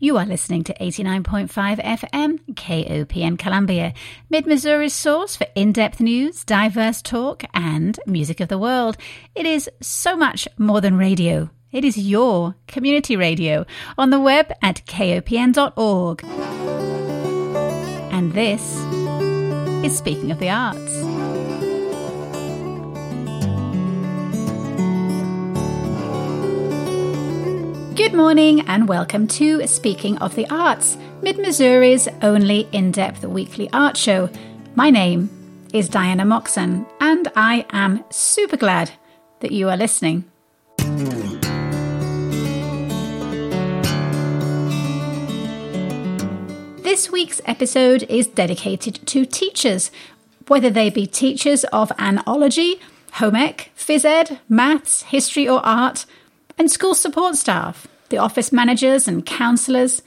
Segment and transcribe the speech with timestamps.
[0.00, 1.50] You are listening to 89.5
[1.82, 3.92] FM KOPN Columbia,
[4.30, 8.96] Mid Missouri's source for in depth news, diverse talk, and music of the world.
[9.34, 11.50] It is so much more than radio.
[11.72, 13.66] It is your community radio
[13.98, 16.24] on the web at kopn.org.
[18.12, 18.76] And this
[19.84, 21.27] is Speaking of the Arts.
[27.98, 33.68] Good morning and welcome to Speaking of the Arts, Mid Missouri's only in depth weekly
[33.72, 34.30] art show.
[34.76, 35.28] My name
[35.74, 38.92] is Diana Moxon, and I am super glad
[39.40, 40.26] that you are listening.
[46.84, 49.90] This week's episode is dedicated to teachers,
[50.46, 52.78] whether they be teachers of anology,
[53.14, 56.06] home ec, phys ed, maths, history, or art,
[56.58, 60.02] and school support staff the office managers and counsellors,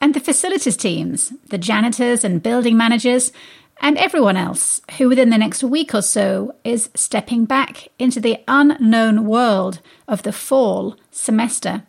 [0.00, 3.32] and the facilities teams, the janitors and building managers,
[3.80, 8.38] and everyone else who within the next week or so is stepping back into the
[8.48, 11.82] unknown world of the fall semester,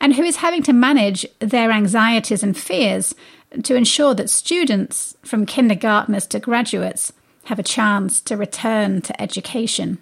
[0.00, 3.14] and who is having to manage their anxieties and fears
[3.62, 7.12] to ensure that students, from kindergartners to graduates,
[7.44, 9.98] have a chance to return to education.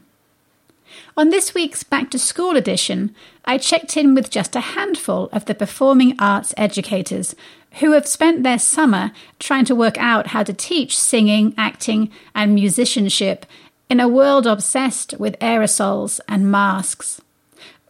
[1.16, 5.44] On this week's Back to School edition, I checked in with just a handful of
[5.44, 7.34] the performing arts educators
[7.80, 12.54] who have spent their summer trying to work out how to teach singing, acting, and
[12.54, 13.46] musicianship
[13.88, 17.20] in a world obsessed with aerosols and masks.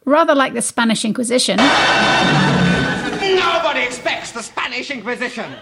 [0.05, 1.59] Rather like the Spanish Inquisition.
[1.59, 1.71] Nobody
[3.81, 5.53] expects the Spanish Inquisition.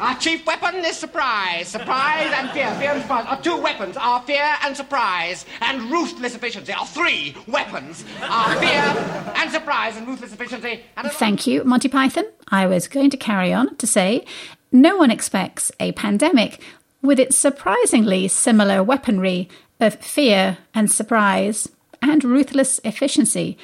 [0.00, 1.66] Our chief weapon is surprise.
[1.66, 2.72] Surprise and fear.
[2.74, 3.26] Fear and surprise.
[3.28, 6.72] Our two weapons are fear and surprise and ruthless efficiency.
[6.72, 10.84] Our three weapons are fear and surprise and ruthless efficiency.
[10.96, 12.26] And Thank you, Monty Python.
[12.48, 14.24] I was going to carry on to say
[14.70, 16.62] no one expects a pandemic
[17.02, 19.48] with its surprisingly similar weaponry
[19.80, 21.68] of fear and surprise
[22.00, 23.58] and ruthless efficiency.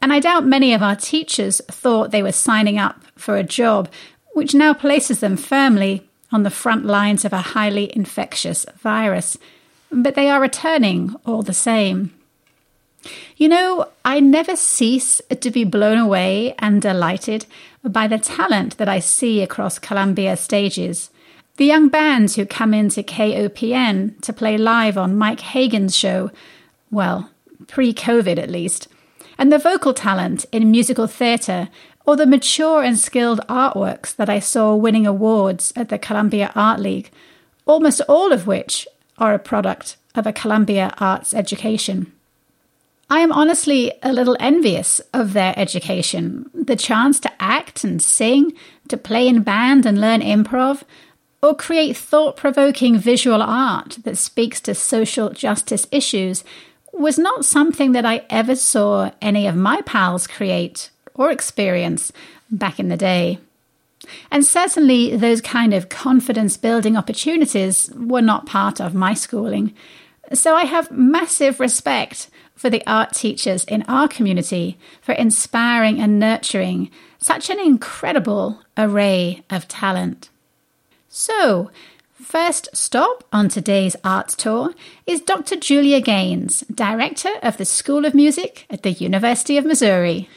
[0.00, 3.88] And I doubt many of our teachers thought they were signing up for a job
[4.36, 9.38] which now places them firmly on the front lines of a highly infectious virus.
[9.90, 12.12] But they are returning all the same.
[13.38, 17.46] You know, I never cease to be blown away and delighted
[17.82, 21.08] by the talent that I see across Columbia stages.
[21.56, 26.30] The young bands who come into KOPN to play live on Mike Hagan's show,
[26.90, 27.30] well,
[27.68, 28.88] pre COVID at least,
[29.38, 31.70] and the vocal talent in musical theatre
[32.06, 36.80] or the mature and skilled artworks that I saw winning awards at the Columbia Art
[36.80, 37.10] League,
[37.66, 38.86] almost all of which
[39.18, 42.12] are a product of a Columbia arts education.
[43.10, 46.50] I am honestly a little envious of their education.
[46.54, 48.52] The chance to act and sing,
[48.88, 50.82] to play in band and learn improv,
[51.42, 56.42] or create thought provoking visual art that speaks to social justice issues
[56.92, 62.12] was not something that I ever saw any of my pals create or experience
[62.50, 63.38] back in the day.
[64.30, 69.74] And certainly, those kind of confidence building opportunities were not part of my schooling.
[70.32, 76.18] So I have massive respect for the art teachers in our community for inspiring and
[76.18, 80.30] nurturing such an incredible array of talent.
[81.08, 81.70] So,
[82.12, 84.74] first stop on today's arts tour
[85.06, 85.56] is Dr.
[85.56, 90.28] Julia Gaines, Director of the School of Music at the University of Missouri.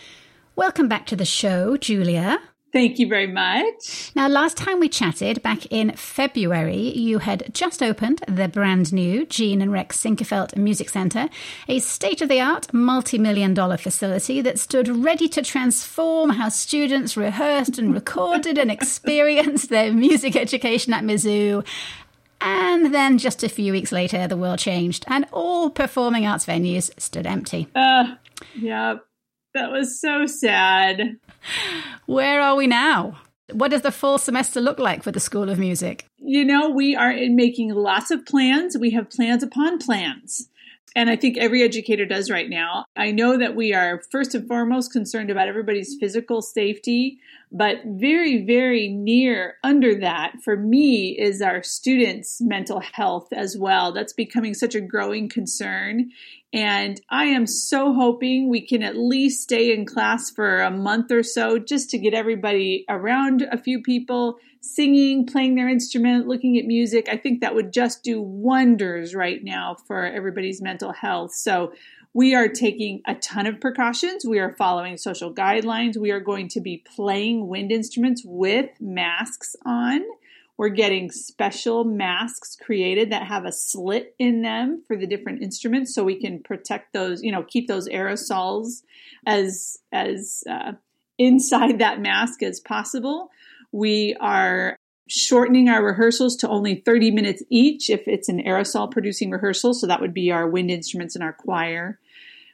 [0.59, 2.37] Welcome back to the show, Julia.
[2.73, 4.11] Thank you very much.
[4.13, 9.25] Now, last time we chatted back in February, you had just opened the brand new
[9.25, 11.29] Jeanne and Rex Sinquefield Music Center,
[11.69, 16.49] a state of the art, multi million dollar facility that stood ready to transform how
[16.49, 21.65] students rehearsed and recorded and experienced their music education at Mizzou.
[22.41, 26.91] And then just a few weeks later, the world changed and all performing arts venues
[26.99, 27.69] stood empty.
[27.73, 28.15] Uh,
[28.55, 28.97] yeah,
[29.53, 31.17] that was so sad.
[32.05, 33.19] Where are we now?
[33.51, 36.05] What does the fall semester look like for the School of Music?
[36.17, 38.77] You know, we are making lots of plans.
[38.77, 40.49] We have plans upon plans.
[40.95, 42.85] And I think every educator does right now.
[42.95, 47.19] I know that we are first and foremost concerned about everybody's physical safety,
[47.51, 53.91] but very, very near under that for me is our students' mental health as well.
[53.91, 56.09] That's becoming such a growing concern.
[56.51, 61.11] And I am so hoping we can at least stay in class for a month
[61.11, 66.57] or so just to get everybody around a few people singing, playing their instrument, looking
[66.57, 67.07] at music.
[67.09, 71.33] I think that would just do wonders right now for everybody's mental health.
[71.33, 71.71] So
[72.13, 74.25] we are taking a ton of precautions.
[74.25, 75.97] We are following social guidelines.
[75.97, 80.01] We are going to be playing wind instruments with masks on.
[80.59, 85.95] We're getting special masks created that have a slit in them for the different instruments
[85.95, 88.81] so we can protect those, you know, keep those aerosols
[89.25, 90.73] as as uh,
[91.17, 93.29] inside that mask as possible.
[93.71, 94.75] We are
[95.07, 99.73] shortening our rehearsals to only 30 minutes each if it's an aerosol producing rehearsal.
[99.73, 101.99] So that would be our wind instruments and our choir.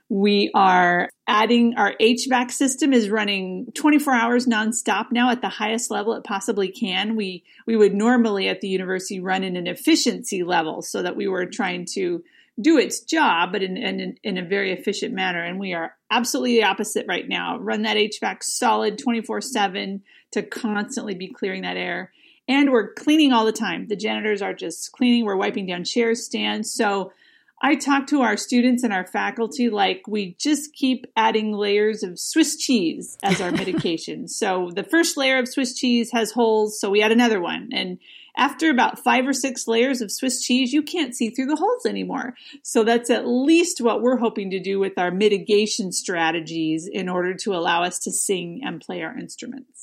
[0.10, 5.90] We are adding our HVAC system is running 24 hours nonstop now at the highest
[5.90, 7.16] level it possibly can.
[7.16, 11.28] We we would normally at the university run in an efficiency level so that we
[11.28, 12.24] were trying to
[12.62, 15.44] do its job, but in, in, in a very efficient manner.
[15.44, 17.58] And we are absolutely the opposite right now.
[17.58, 22.12] Run that HVAC solid 24 7 to constantly be clearing that air
[22.48, 23.88] and we're cleaning all the time.
[23.88, 25.25] The janitors are just cleaning.
[25.25, 26.72] We're wiping down chairs, stands.
[26.72, 27.12] So
[27.62, 32.19] I talk to our students and our faculty like we just keep adding layers of
[32.19, 34.28] Swiss cheese as our mitigation.
[34.28, 37.69] so the first layer of Swiss cheese has holes, so we add another one.
[37.72, 38.00] And
[38.38, 41.86] after about five or six layers of Swiss cheese, you can't see through the holes
[41.86, 42.36] anymore.
[42.63, 47.34] So that's at least what we're hoping to do with our mitigation strategies in order
[47.36, 49.75] to allow us to sing and play our instruments.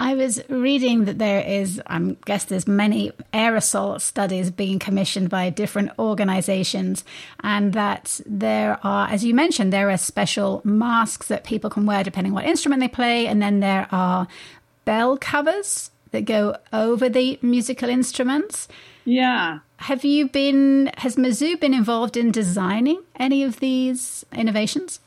[0.00, 5.50] I was reading that there is, I guess there's many aerosol studies being commissioned by
[5.50, 7.04] different organizations,
[7.40, 12.02] and that there are, as you mentioned, there are special masks that people can wear
[12.02, 14.26] depending what instrument they play, and then there are
[14.84, 18.68] bell covers that go over the musical instruments.
[19.04, 19.60] Yeah.
[19.78, 25.00] Have you been, has Mizzou been involved in designing any of these innovations?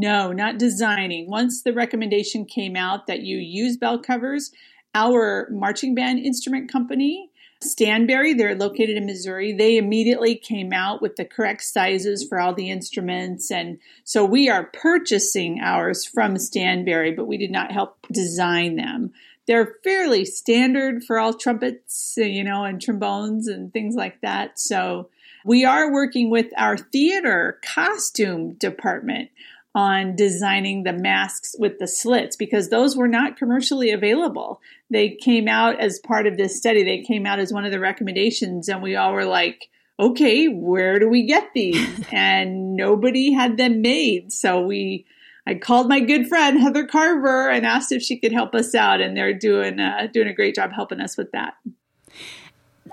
[0.00, 1.28] No, not designing.
[1.28, 4.52] Once the recommendation came out that you use bell covers,
[4.94, 11.16] our marching band instrument company, Stanbury, they're located in Missouri, they immediately came out with
[11.16, 13.50] the correct sizes for all the instruments.
[13.50, 19.12] And so we are purchasing ours from Stanbury, but we did not help design them
[19.48, 24.60] they're fairly standard for all trumpets, you know, and trombones and things like that.
[24.60, 25.08] So
[25.44, 29.30] we are working with our theater costume department
[29.78, 34.60] on designing the masks with the slits because those were not commercially available.
[34.90, 36.82] They came out as part of this study.
[36.82, 39.68] They came out as one of the recommendations and we all were like,
[40.00, 42.04] okay, where do we get these?
[42.12, 44.32] and nobody had them made.
[44.32, 45.06] So we
[45.46, 49.00] I called my good friend Heather Carver and asked if she could help us out,
[49.00, 51.54] and they're doing uh, doing a great job helping us with that.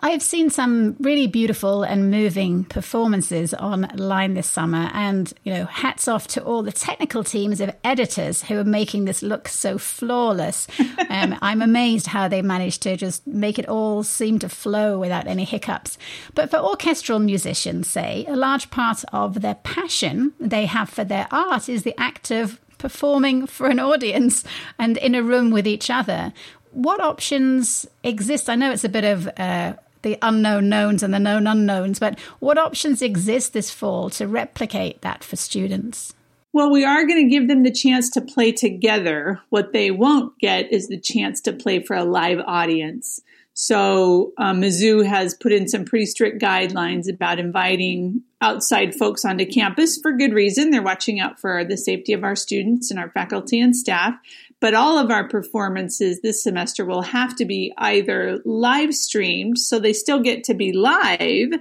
[0.06, 6.08] I've seen some really beautiful and moving performances online this summer, and you know, hats
[6.08, 10.68] off to all the technical teams of editors who are making this look so flawless.
[11.10, 15.26] um, I'm amazed how they managed to just make it all seem to flow without
[15.26, 15.98] any hiccups.
[16.36, 21.28] But for orchestral musicians, say, a large part of their passion they have for their
[21.32, 24.44] art is the act of performing for an audience
[24.78, 26.32] and in a room with each other
[26.76, 28.50] what options exist?
[28.50, 29.76] I know it's a bit of uh,
[30.06, 32.00] the unknown knowns and the known unknowns.
[32.00, 36.14] But what options exist this fall to replicate that for students?
[36.54, 39.42] Well, we are going to give them the chance to play together.
[39.50, 43.20] What they won't get is the chance to play for a live audience.
[43.58, 49.46] So, um, Mizzou has put in some pretty strict guidelines about inviting outside folks onto
[49.46, 50.70] campus for good reason.
[50.70, 54.14] They're watching out for the safety of our students and our faculty and staff.
[54.62, 59.80] But all of our performances this semester will have to be either live streamed, so
[59.80, 61.60] they still get to be live,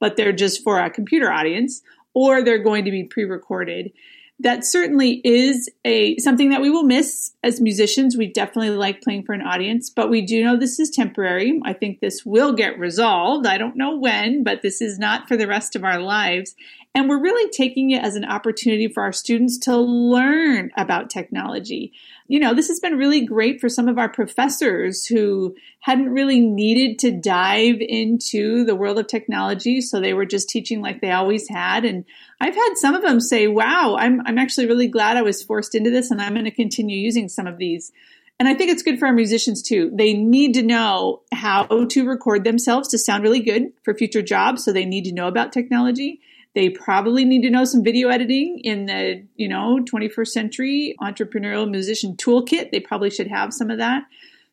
[0.00, 1.82] but they're just for a computer audience,
[2.14, 3.92] or they're going to be pre recorded.
[4.40, 8.16] That certainly is a something that we will miss as musicians.
[8.16, 11.60] We definitely like playing for an audience, but we do know this is temporary.
[11.64, 13.48] I think this will get resolved.
[13.48, 16.54] I don't know when, but this is not for the rest of our lives.
[16.98, 21.92] And we're really taking it as an opportunity for our students to learn about technology
[22.28, 26.40] you know, this has been really great for some of our professors who hadn't really
[26.40, 29.80] needed to dive into the world of technology.
[29.80, 31.86] So they were just teaching like they always had.
[31.86, 32.04] And
[32.38, 35.74] I've had some of them say, wow, I'm, I'm actually really glad I was forced
[35.74, 37.92] into this and I'm going to continue using some of these.
[38.38, 39.90] And I think it's good for our musicians too.
[39.94, 44.64] They need to know how to record themselves to sound really good for future jobs.
[44.64, 46.20] So they need to know about technology.
[46.58, 51.70] They probably need to know some video editing in the, you know, 21st century entrepreneurial
[51.70, 52.72] musician toolkit.
[52.72, 54.02] They probably should have some of that.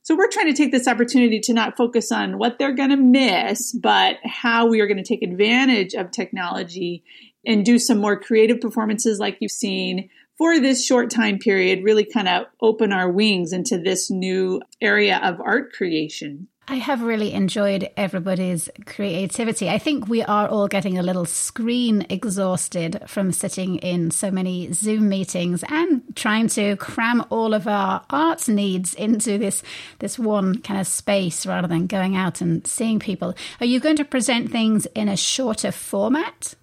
[0.03, 2.95] So we're trying to take this opportunity to not focus on what they're going to
[2.95, 7.03] miss, but how we are going to take advantage of technology
[7.43, 12.05] and do some more creative performances like you've seen for this short time period, really
[12.05, 16.49] kind of open our wings into this new area of art creation.
[16.67, 19.69] I have really enjoyed everybody's creativity.
[19.69, 24.73] I think we are all getting a little screen exhausted from sitting in so many
[24.73, 29.61] Zoom meetings and trying to cram all of our art needs into this
[29.99, 33.35] this one kind of space rather than going out and seeing people.
[33.59, 36.55] Are you going to present things in a shorter format?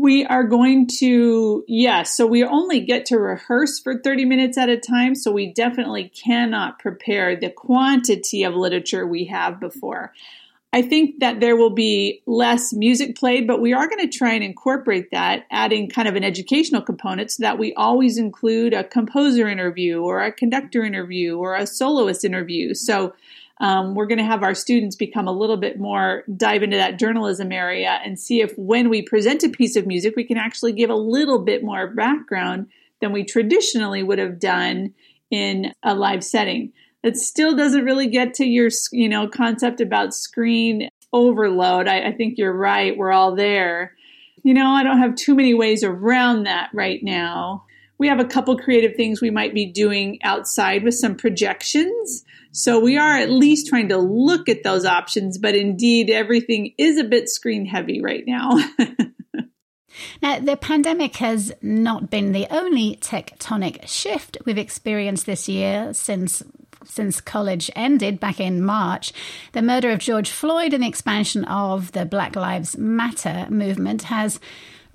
[0.00, 2.16] We are going to, yes.
[2.16, 5.16] So we only get to rehearse for 30 minutes at a time.
[5.16, 10.12] So we definitely cannot prepare the quantity of literature we have before.
[10.72, 14.34] I think that there will be less music played, but we are going to try
[14.34, 18.84] and incorporate that, adding kind of an educational component so that we always include a
[18.84, 22.72] composer interview or a conductor interview or a soloist interview.
[22.72, 23.14] So
[23.60, 26.98] um, we're going to have our students become a little bit more dive into that
[26.98, 30.72] journalism area and see if when we present a piece of music, we can actually
[30.72, 32.68] give a little bit more background
[33.00, 34.94] than we traditionally would have done
[35.30, 36.72] in a live setting.
[37.02, 41.88] It still doesn't really get to your, you know, concept about screen overload.
[41.88, 42.96] I, I think you're right.
[42.96, 43.94] We're all there.
[44.42, 47.64] You know, I don't have too many ways around that right now.
[47.98, 52.24] We have a couple creative things we might be doing outside with some projections.
[52.58, 56.98] So we are at least trying to look at those options, but indeed everything is
[56.98, 58.58] a bit screen heavy right now.
[60.22, 66.42] Now, the pandemic has not been the only tectonic shift we've experienced this year since
[66.84, 69.12] since college ended back in March.
[69.52, 74.38] The murder of George Floyd and the expansion of the Black Lives Matter movement has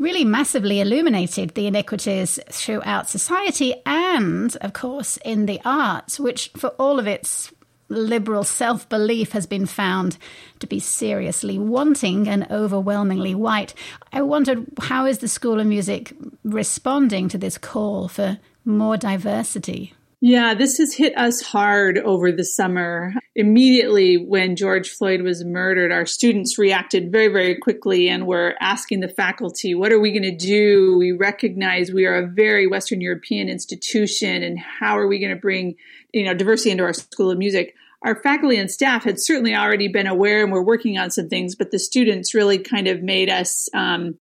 [0.04, 6.68] really massively illuminated the inequities throughout society and, of course, in the arts, which, for
[6.72, 7.54] all of its
[7.88, 10.18] liberal self belief, has been found
[10.60, 13.74] to be seriously wanting and overwhelmingly white.
[14.12, 19.94] I wondered how is the School of Music responding to this call for more diversity?
[20.26, 23.14] Yeah, this has hit us hard over the summer.
[23.36, 29.02] Immediately when George Floyd was murdered, our students reacted very, very quickly and were asking
[29.02, 30.96] the faculty, what are we going to do?
[30.98, 35.42] We recognize we are a very Western European institution and how are we going to
[35.42, 35.76] bring,
[36.14, 37.76] you know, diversity into our School of Music?
[38.02, 41.54] Our faculty and staff had certainly already been aware and were working on some things,
[41.54, 44.18] but the students really kind of made us um,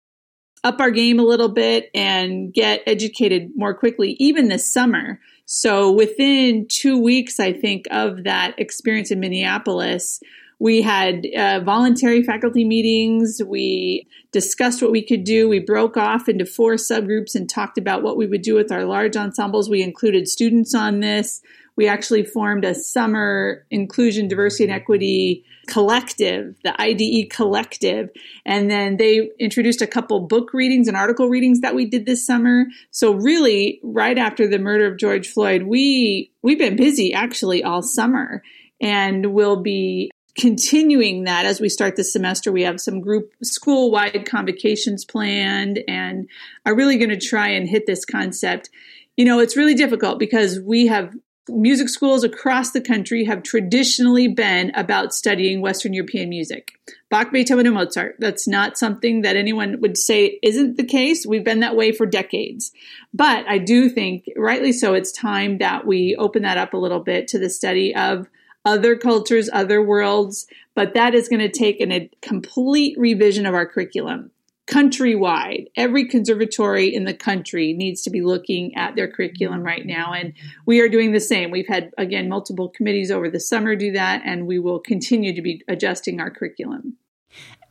[0.63, 5.19] up our game a little bit and get educated more quickly, even this summer.
[5.51, 10.19] So within two weeks, I think, of that experience in Minneapolis,
[10.59, 13.41] we had uh, voluntary faculty meetings.
[13.43, 15.49] We discussed what we could do.
[15.49, 18.85] We broke off into four subgroups and talked about what we would do with our
[18.85, 19.71] large ensembles.
[19.71, 21.41] We included students on this.
[21.79, 28.09] We actually formed a summer inclusion, diversity, and equity collective, the IDE collective.
[28.45, 32.25] And then they introduced a couple book readings and article readings that we did this
[32.25, 32.65] summer.
[32.91, 37.81] So really, right after the murder of George Floyd, we we've been busy actually all
[37.81, 38.43] summer
[38.81, 42.51] and we'll be continuing that as we start the semester.
[42.51, 46.27] We have some group school wide convocations planned and
[46.65, 48.69] are really going to try and hit this concept.
[49.15, 51.13] You know, it's really difficult because we have
[51.49, 56.71] music schools across the country have traditionally been about studying Western European music.
[57.09, 58.15] Bach, Beethoven, and Mozart.
[58.19, 61.25] That's not something that anyone would say isn't the case.
[61.25, 62.71] We've been that way for decades.
[63.13, 66.99] But I do think, rightly so, it's time that we open that up a little
[66.99, 68.27] bit to the study of
[68.63, 70.47] other cultures, other worlds.
[70.75, 74.31] But that is going to take an, a complete revision of our curriculum
[74.69, 75.65] countrywide.
[75.75, 80.13] Every conservatory in the country needs to be looking at their curriculum right now.
[80.13, 80.33] And
[80.65, 81.49] we are doing the same.
[81.49, 85.41] We've had, again, multiple committees over the summer do that, and we will continue to
[85.41, 86.97] be adjusting our curriculum.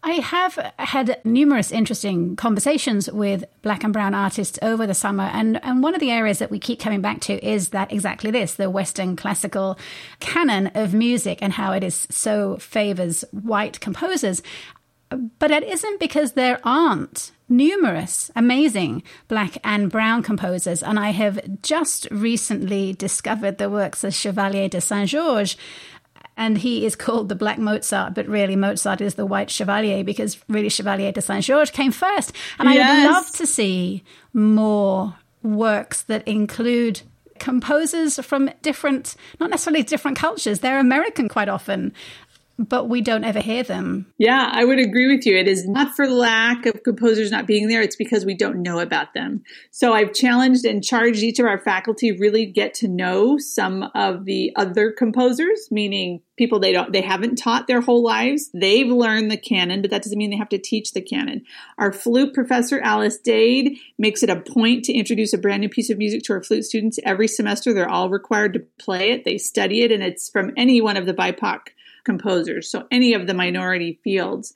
[0.03, 5.25] I have had numerous interesting conversations with black and brown artists over the summer.
[5.25, 8.31] And, and one of the areas that we keep coming back to is that exactly
[8.31, 9.77] this the Western classical
[10.21, 14.41] canon of music and how it is so favors white composers.
[15.11, 20.83] But it isn't because there aren't numerous amazing black and brown composers.
[20.83, 25.57] And I have just recently discovered the works of Chevalier de Saint Georges.
[26.37, 30.39] And he is called the Black Mozart, but really Mozart is the White Chevalier because
[30.49, 32.33] really Chevalier de Saint Georges came first.
[32.61, 32.89] And yes.
[32.89, 37.03] I would love to see more works that include
[37.39, 41.93] composers from different, not necessarily different cultures, they're American quite often,
[42.59, 44.13] but we don't ever hear them.
[44.19, 45.37] Yeah, I would agree with you.
[45.37, 48.81] It is not for lack of composers not being there, it's because we don't know
[48.81, 49.45] about them.
[49.71, 54.25] So I've challenged and charged each of our faculty really get to know some of
[54.25, 58.51] the other composers, meaning people they don't they haven't taught their whole lives.
[58.53, 61.45] They've learned the canon, but that doesn't mean they have to teach the canon.
[61.79, 65.91] Our flute professor Alice Dade makes it a point to introduce a brand new piece
[65.91, 67.73] of music to our flute students every semester.
[67.73, 69.25] They're all required to play it.
[69.25, 71.69] They study it and it's from any one of the BIPOC
[72.09, 74.55] composers, so any of the minority fields.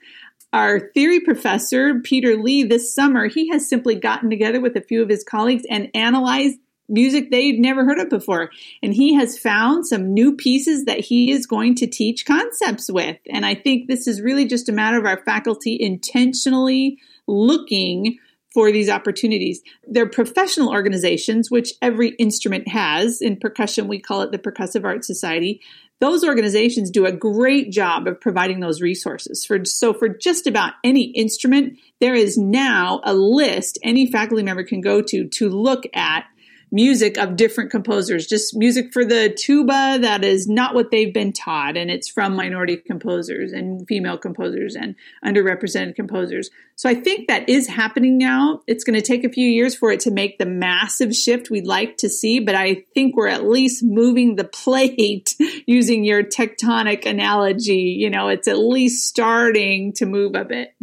[0.54, 5.02] Our theory professor, Peter Lee, this summer, he has simply gotten together with a few
[5.02, 6.56] of his colleagues and analyzed
[6.88, 8.50] music they'd never heard of before.
[8.82, 13.18] And he has found some new pieces that he is going to teach concepts with.
[13.30, 18.18] And I think this is really just a matter of our faculty intentionally looking
[18.52, 19.62] for these opportunities.
[19.88, 23.22] They're professional organizations, which every instrument has.
[23.22, 25.62] In percussion, we call it the Percussive Arts Society.
[26.02, 29.44] Those organizations do a great job of providing those resources.
[29.44, 34.64] For, so, for just about any instrument, there is now a list any faculty member
[34.64, 36.24] can go to to look at
[36.72, 41.32] music of different composers, just music for the tuba that is not what they've been
[41.32, 46.50] taught, and it's from minority composers and female composers and underrepresented composers.
[46.76, 48.62] So I think that is happening now.
[48.66, 51.66] It's going to take a few years for it to make the massive shift we'd
[51.66, 55.36] like to see, but I think we're at least moving the plate
[55.66, 57.96] using your tectonic analogy.
[57.98, 60.74] You know, it's at least starting to move a bit.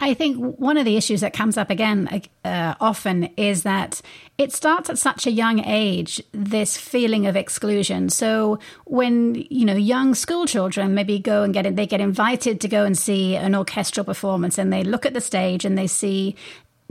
[0.00, 4.00] I think one of the issues that comes up again uh, often is that
[4.36, 8.08] it starts at such a young age, this feeling of exclusion.
[8.08, 12.60] So when, you know, young school children maybe go and get it, they get invited
[12.62, 15.86] to go and see an orchestral performance and they look at the stage and they
[15.86, 16.34] see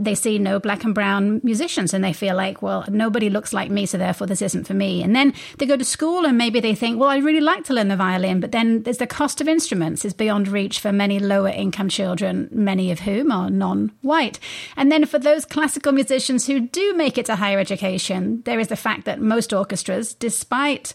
[0.00, 3.70] they see no black and brown musicians and they feel like, well, nobody looks like
[3.70, 5.02] me, so therefore this isn't for me.
[5.02, 7.74] And then they go to school and maybe they think, well, I really like to
[7.74, 11.20] learn the violin, but then there's the cost of instruments is beyond reach for many
[11.20, 14.40] lower income children, many of whom are non white.
[14.76, 18.68] And then for those classical musicians who do make it to higher education, there is
[18.68, 20.94] the fact that most orchestras, despite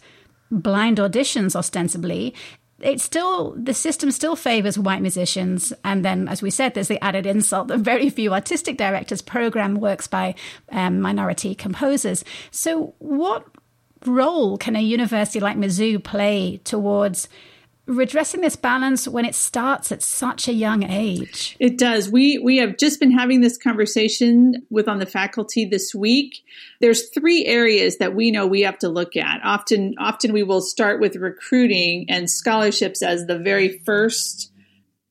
[0.51, 2.33] blind auditions ostensibly
[2.81, 5.73] it still the system still favors white musicians.
[5.83, 9.75] And then as we said there's the added insult that very few artistic directors program
[9.75, 10.35] works by
[10.71, 12.23] um, minority composers.
[12.51, 13.45] So what
[14.05, 17.27] role can a university like mizzou play towards
[17.89, 21.57] redressing this balance when it starts at such a young age.
[21.59, 22.09] It does.
[22.09, 26.43] We we have just been having this conversation with on the faculty this week.
[26.79, 29.41] There's three areas that we know we have to look at.
[29.43, 34.51] Often often we will start with recruiting and scholarships as the very first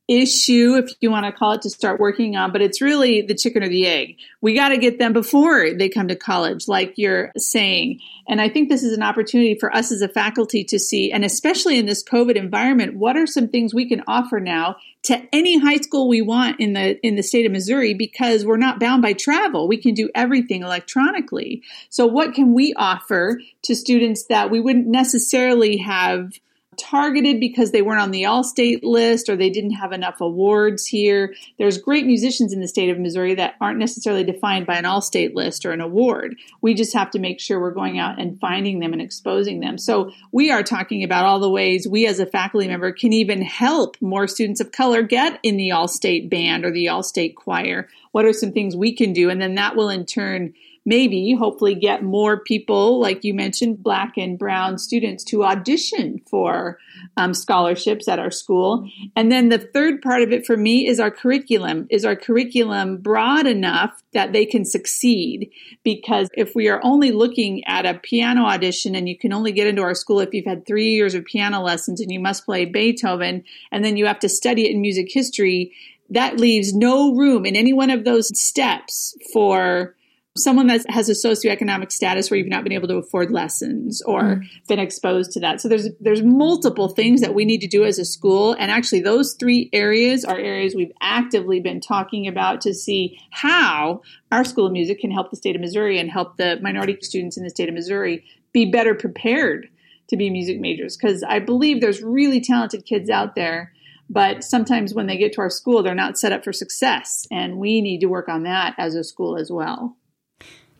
[0.09, 3.35] issue, if you want to call it, to start working on, but it's really the
[3.35, 4.17] chicken or the egg.
[4.41, 8.01] We got to get them before they come to college, like you're saying.
[8.27, 11.25] And I think this is an opportunity for us as a faculty to see, and
[11.25, 15.59] especially in this COVID environment, what are some things we can offer now to any
[15.59, 19.03] high school we want in the in the state of Missouri because we're not bound
[19.03, 19.69] by travel.
[19.69, 21.63] We can do everything electronically.
[21.91, 26.33] So what can we offer to students that we wouldn't necessarily have
[26.79, 30.87] targeted because they weren't on the all state list or they didn't have enough awards
[30.87, 31.35] here.
[31.59, 35.01] There's great musicians in the state of Missouri that aren't necessarily defined by an all
[35.01, 36.37] state list or an award.
[36.61, 39.79] We just have to make sure we're going out and finding them and exposing them.
[39.79, 43.43] So we are talking about all the ways we as a faculty member can even
[43.43, 47.37] help more students of color get in the all state band or the all state
[47.37, 47.89] choir.
[48.13, 49.31] What are some things we can do?
[49.31, 50.55] And then that will in turn
[50.89, 56.79] maybe hopefully get more people, like you mentioned, black and brown students to audition for
[57.19, 58.89] um, scholarships at our school.
[59.15, 61.87] And then the third part of it for me is our curriculum.
[61.91, 65.51] Is our curriculum broad enough that they can succeed?
[65.85, 69.67] Because if we are only looking at a piano audition and you can only get
[69.67, 72.65] into our school if you've had three years of piano lessons and you must play
[72.65, 75.73] Beethoven and then you have to study it in music history,
[76.09, 79.95] that leaves no room in any one of those steps for
[80.39, 84.23] someone that has a socioeconomic status where you've not been able to afford lessons or
[84.23, 84.45] mm.
[84.67, 85.61] been exposed to that.
[85.61, 89.01] So there's there's multiple things that we need to do as a school and actually
[89.01, 94.67] those three areas are areas we've actively been talking about to see how our school
[94.67, 97.51] of music can help the state of Missouri and help the minority students in the
[97.51, 99.69] state of Missouri be better prepared
[100.09, 103.73] to be music majors because I believe there's really talented kids out there
[104.11, 107.59] but sometimes when they get to our school they're not set up for success and
[107.59, 109.97] we need to work on that as a school as well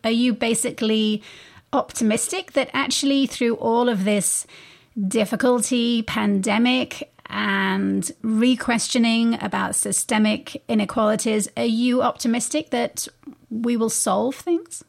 [0.03, 1.21] are you basically
[1.73, 4.47] optimistic that actually through all of this
[5.07, 13.07] difficulty, pandemic, and re-questioning about systemic inequalities, are you optimistic that
[13.49, 14.83] we will solve things?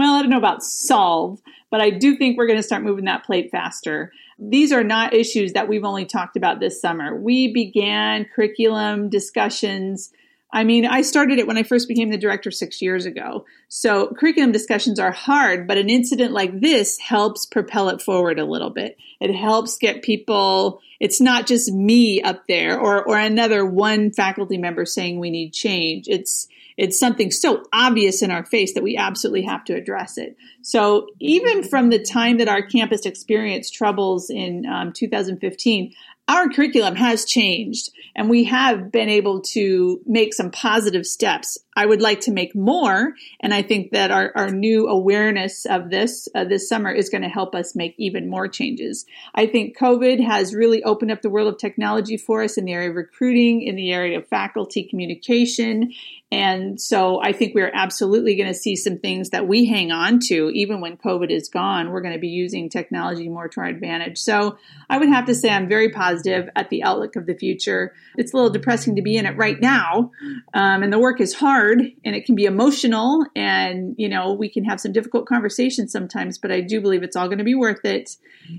[0.00, 3.04] well, I don't know about solve, but I do think we're going to start moving
[3.04, 4.12] that plate faster.
[4.38, 7.14] These are not issues that we've only talked about this summer.
[7.14, 10.10] We began curriculum discussions.
[10.52, 13.44] I mean, I started it when I first became the director six years ago.
[13.68, 18.44] So curriculum discussions are hard, but an incident like this helps propel it forward a
[18.44, 18.98] little bit.
[19.20, 24.58] It helps get people, it's not just me up there or, or another one faculty
[24.58, 26.08] member saying we need change.
[26.08, 30.36] It's, it's something so obvious in our face that we absolutely have to address it.
[30.62, 35.92] So even from the time that our campus experienced troubles in um, 2015,
[36.30, 41.58] our curriculum has changed and we have been able to make some positive steps.
[41.74, 45.90] I would like to make more, and I think that our, our new awareness of
[45.90, 49.06] this uh, this summer is going to help us make even more changes.
[49.34, 52.74] I think COVID has really opened up the world of technology for us in the
[52.74, 55.92] area of recruiting, in the area of faculty communication,
[56.32, 60.20] and so I think we're absolutely going to see some things that we hang on
[60.28, 61.90] to even when COVID is gone.
[61.90, 64.18] We're going to be using technology more to our advantage.
[64.18, 64.56] So
[64.88, 67.94] I would have to say I'm very positive at the outlook of the future.
[68.16, 70.12] It's a little depressing to be in it right now,
[70.54, 74.48] um, and the work is hard and it can be emotional, and you know we
[74.48, 76.38] can have some difficult conversations sometimes.
[76.38, 78.16] But I do believe it's all going to be worth it,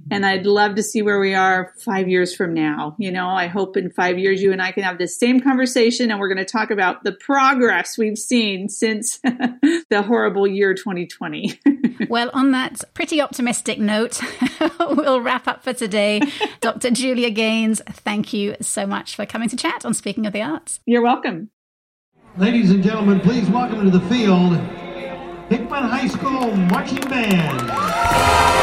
[0.10, 2.96] and I'd love to see where we are five years from now.
[2.98, 6.12] You know, I hope in five years you and I can have this same conversation,
[6.12, 7.61] and we're going to talk about the progress
[7.98, 11.60] we've seen since the horrible year 2020.
[12.10, 14.22] well, on that pretty optimistic note,
[14.80, 16.22] we'll wrap up for today.
[16.60, 16.92] Dr.
[16.92, 20.80] Julia Gaines, thank you so much for coming to chat on Speaking of the Arts.
[20.86, 21.50] You're welcome.
[22.38, 24.56] Ladies and gentlemen, please welcome to the field
[25.50, 28.61] Hickman High School Marching Band.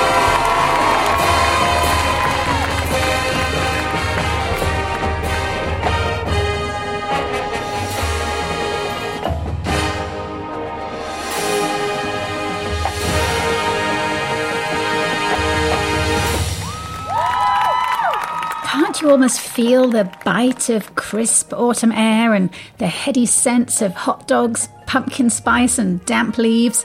[19.00, 24.26] You almost feel the bite of crisp autumn air and the heady scents of hot
[24.26, 26.84] dogs, pumpkin spice, and damp leaves?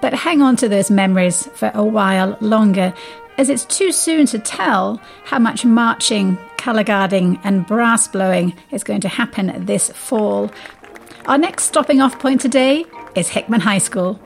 [0.00, 2.94] But hang on to those memories for a while longer,
[3.38, 8.84] as it's too soon to tell how much marching, colour guarding, and brass blowing is
[8.84, 10.52] going to happen this fall.
[11.26, 12.84] Our next stopping off point today
[13.16, 14.20] is Hickman High School.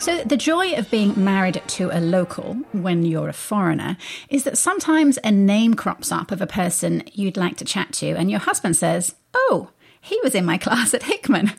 [0.00, 3.96] So, the joy of being married to a local when you're a foreigner
[4.28, 8.10] is that sometimes a name crops up of a person you'd like to chat to,
[8.12, 11.50] and your husband says, Oh, he was in my class at Hickman.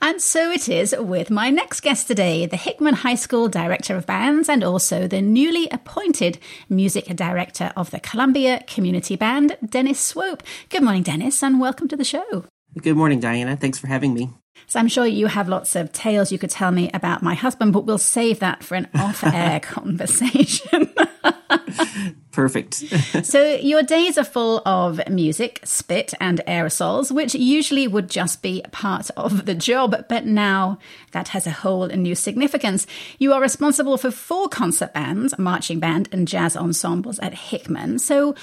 [0.00, 4.06] And so it is with my next guest today, the Hickman High School Director of
[4.06, 10.44] Bands and also the newly appointed Music Director of the Columbia Community Band, Denis Swope.
[10.68, 12.44] Good morning, Denis, and welcome to the show.
[12.80, 13.56] Good morning, Diana.
[13.56, 14.30] Thanks for having me.
[14.68, 17.72] So I'm sure you have lots of tales you could tell me about my husband,
[17.72, 20.94] but we'll save that for an off-air conversation.
[22.32, 22.74] Perfect.
[23.24, 28.62] so your days are full of music, spit, and aerosols, which usually would just be
[28.70, 30.78] part of the job, but now
[31.12, 32.86] that has a whole new significance.
[33.18, 37.98] You are responsible for four concert bands, marching band, and jazz ensembles at Hickman.
[37.98, 38.34] So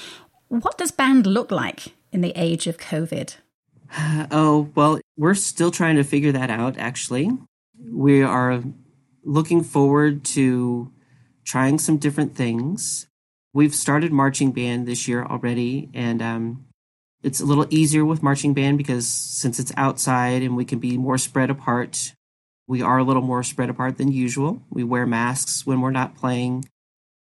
[0.48, 3.36] what does band look like in the age of COVID?
[4.30, 7.30] Oh, well, we're still trying to figure that out, actually.
[7.78, 8.62] We are
[9.24, 10.92] looking forward to
[11.44, 13.06] trying some different things.
[13.52, 16.66] We've started marching band this year already, and um,
[17.22, 20.98] it's a little easier with marching band because since it's outside and we can be
[20.98, 22.12] more spread apart,
[22.66, 24.62] we are a little more spread apart than usual.
[24.70, 26.66] We wear masks when we're not playing.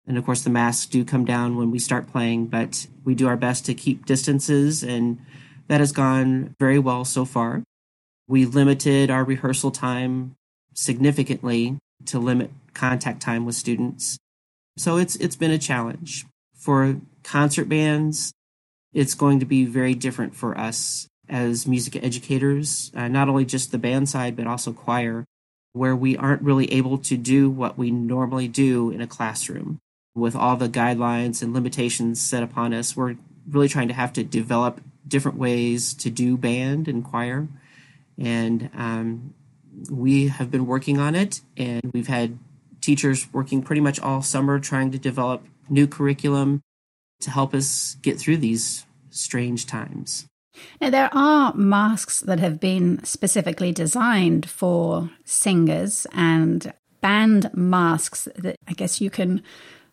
[0.05, 3.27] And of course, the masks do come down when we start playing, but we do
[3.27, 5.19] our best to keep distances and
[5.67, 7.63] that has gone very well so far.
[8.27, 10.35] We limited our rehearsal time
[10.73, 14.17] significantly to limit contact time with students.
[14.77, 16.25] So it's it's been a challenge.
[16.55, 18.33] For concert bands,
[18.93, 23.71] it's going to be very different for us as music educators, uh, not only just
[23.71, 25.25] the band side, but also choir,
[25.73, 29.79] where we aren't really able to do what we normally do in a classroom.
[30.15, 33.17] With all the guidelines and limitations set upon us, we're
[33.49, 37.47] really trying to have to develop different ways to do band and choir.
[38.17, 39.33] And um,
[39.89, 42.37] we have been working on it, and we've had
[42.81, 46.61] teachers working pretty much all summer trying to develop new curriculum
[47.19, 50.27] to help us get through these strange times.
[50.81, 58.55] Now, there are masks that have been specifically designed for singers and band masks that
[58.67, 59.43] I guess you can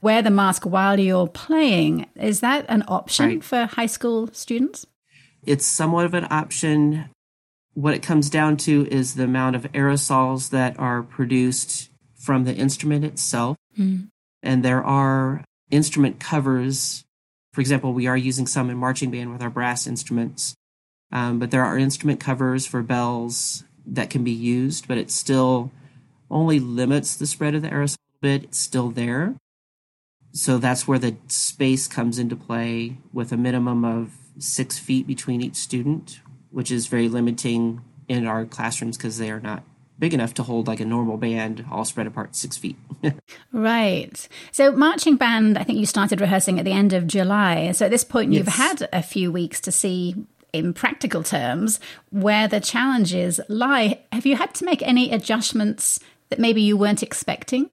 [0.00, 2.06] wear the mask while you're playing.
[2.16, 3.44] Is that an option right.
[3.44, 4.86] for high school students?
[5.46, 7.10] It's somewhat of an option.
[7.74, 12.54] What it comes down to is the amount of aerosols that are produced from the
[12.54, 13.56] instrument itself.
[13.78, 14.08] Mm.
[14.42, 17.04] And there are instrument covers.
[17.52, 20.54] For example, we are using some in marching band with our brass instruments,
[21.12, 25.70] um, but there are instrument covers for bells that can be used, but it still
[26.30, 28.44] only limits the spread of the aerosol a bit.
[28.44, 29.36] It's still there.
[30.32, 35.40] So that's where the space comes into play with a minimum of six feet between
[35.40, 36.20] each student,
[36.50, 39.64] which is very limiting in our classrooms because they are not
[39.98, 42.76] big enough to hold like a normal band all spread apart six feet.
[43.52, 44.28] right.
[44.52, 47.72] So, marching band, I think you started rehearsing at the end of July.
[47.72, 48.38] So, at this point, yes.
[48.38, 50.14] you've had a few weeks to see,
[50.52, 54.00] in practical terms, where the challenges lie.
[54.12, 57.70] Have you had to make any adjustments that maybe you weren't expecting?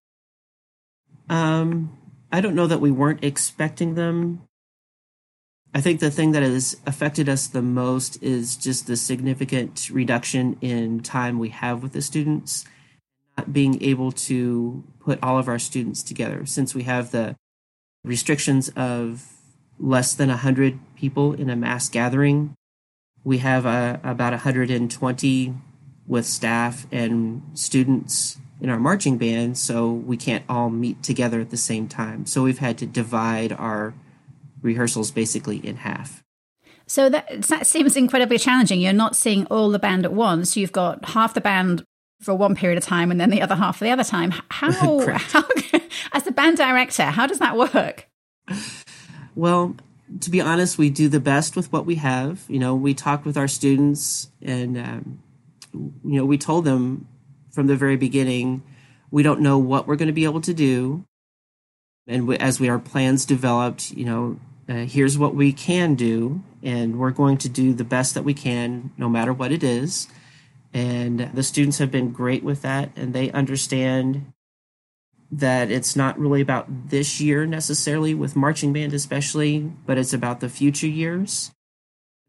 [1.29, 1.97] Um,
[2.31, 4.41] I don't know that we weren't expecting them.
[5.73, 10.57] I think the thing that has affected us the most is just the significant reduction
[10.59, 12.65] in time we have with the students,
[13.37, 17.35] not being able to put all of our students together since we have the
[18.03, 19.25] restrictions of
[19.79, 22.53] less than 100 people in a mass gathering.
[23.23, 25.53] We have uh, about 120
[26.05, 31.49] with staff and students in our marching band, so we can't all meet together at
[31.49, 32.25] the same time.
[32.25, 33.93] So we've had to divide our
[34.61, 36.23] rehearsals basically in half.
[36.87, 38.81] So that, that seems incredibly challenging.
[38.81, 40.57] You're not seeing all the band at once.
[40.57, 41.85] You've got half the band
[42.21, 44.33] for one period of time and then the other half for the other time.
[44.49, 44.71] How,
[45.17, 45.43] how
[46.11, 48.07] as the band director, how does that work?
[49.35, 49.75] Well,
[50.19, 52.43] to be honest, we do the best with what we have.
[52.47, 55.19] You know, we talked with our students and, um,
[55.73, 57.07] you know, we told them
[57.51, 58.63] from the very beginning.
[59.09, 61.05] We don't know what we're going to be able to do.
[62.07, 64.39] And we, as we our plans developed, you know,
[64.71, 68.33] uh, here's what we can do, and we're going to do the best that we
[68.33, 70.07] can, no matter what it is.
[70.73, 74.31] And the students have been great with that, and they understand
[75.29, 80.39] that it's not really about this year necessarily with marching band, especially, but it's about
[80.39, 81.51] the future years.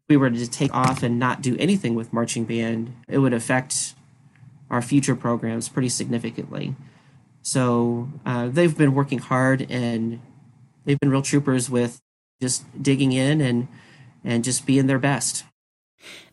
[0.03, 3.33] If we were to take off and not do anything with marching band, it would
[3.33, 3.93] affect
[4.69, 6.75] our future programs pretty significantly.
[7.41, 10.19] So uh, they've been working hard and
[10.83, 12.01] they've been real troopers with
[12.43, 13.67] just digging in and
[14.25, 15.45] and just being their best.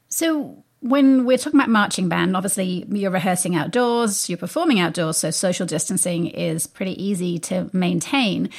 [0.09, 5.31] So when we're talking about marching band, obviously you're rehearsing outdoors, you're performing outdoors, so
[5.31, 8.51] social distancing is pretty easy to maintain.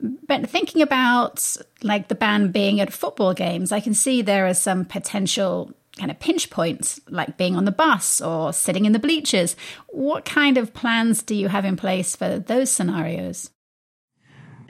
[0.00, 4.54] But thinking about like the band being at football games, I can see there are
[4.54, 9.00] some potential kind of pinch points, like being on the bus or sitting in the
[9.00, 9.56] bleachers.
[9.88, 13.50] What kind of plans do you have in place for those scenarios?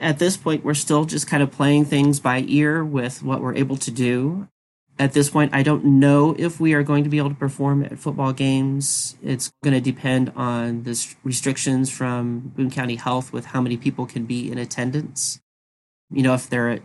[0.01, 3.53] At this point, we're still just kind of playing things by ear with what we're
[3.53, 4.47] able to do.
[4.97, 7.83] At this point, I don't know if we are going to be able to perform
[7.83, 9.15] at football games.
[9.21, 14.07] It's going to depend on the restrictions from Boone County Health with how many people
[14.07, 15.39] can be in attendance.
[16.09, 16.81] You know, if they're at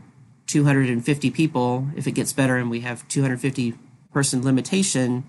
[0.49, 3.75] 250 people, if it gets better and we have 250
[4.13, 5.25] person limitation,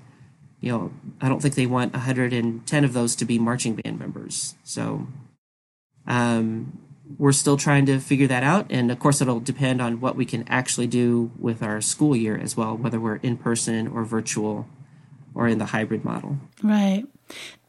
[0.60, 4.56] you know, I don't think they want 110 of those to be marching band members.
[4.64, 5.08] So
[6.06, 6.78] um,
[7.18, 8.68] we're still trying to figure that out.
[8.70, 12.38] And of course, it'll depend on what we can actually do with our school year
[12.38, 14.68] as well, whether we're in person or virtual
[15.34, 16.38] or in the hybrid model.
[16.64, 17.06] Right.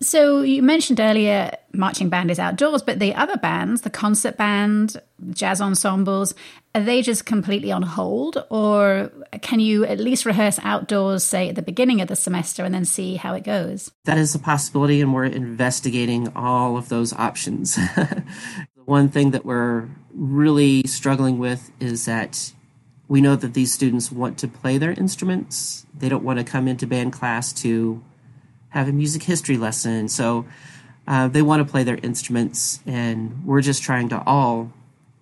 [0.01, 5.01] So you mentioned earlier marching band is outdoors, but the other bands, the concert band,
[5.31, 6.35] jazz ensembles,
[6.75, 9.11] are they just completely on hold or
[9.43, 12.85] can you at least rehearse outdoors say at the beginning of the semester and then
[12.85, 13.91] see how it goes?
[14.05, 17.79] That is a possibility and we're investigating all of those options.
[18.89, 22.55] one thing that we're really struggling with is that
[23.07, 25.85] we know that these students want to play their instruments.
[25.93, 28.03] They don't want to come into band class to
[28.71, 30.09] have a music history lesson.
[30.09, 30.47] So
[31.07, 34.73] uh, they want to play their instruments, and we're just trying to all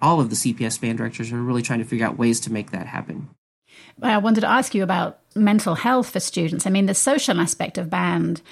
[0.01, 2.71] all of the CPS band directors are really trying to figure out ways to make
[2.71, 3.31] that happen.
[4.01, 6.67] I wanted to ask you about mental health for students.
[6.67, 8.43] I mean, the social aspect of band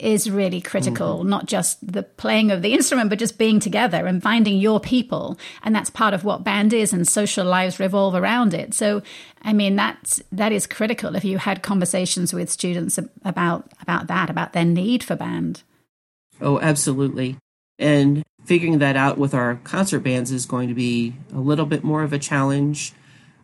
[0.00, 1.28] is really critical, mm-hmm.
[1.28, 5.38] not just the playing of the instrument, but just being together and finding your people.
[5.62, 8.74] And that's part of what band is, and social lives revolve around it.
[8.74, 9.02] So,
[9.42, 11.14] I mean, that's that is critical.
[11.14, 15.62] If you had conversations with students about about that, about their need for band.
[16.40, 17.36] Oh, absolutely.
[17.78, 21.82] And figuring that out with our concert bands is going to be a little bit
[21.82, 22.92] more of a challenge.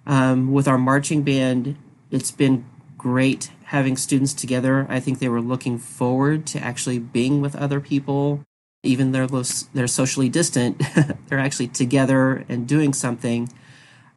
[0.07, 1.77] Um, with our marching band,
[2.11, 2.65] it's been
[2.97, 4.85] great having students together.
[4.89, 8.43] I think they were looking forward to actually being with other people.
[8.83, 10.83] Even though they're socially distant,
[11.29, 13.49] they're actually together and doing something.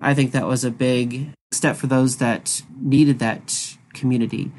[0.01, 4.51] I think that was a big step for those that needed that community.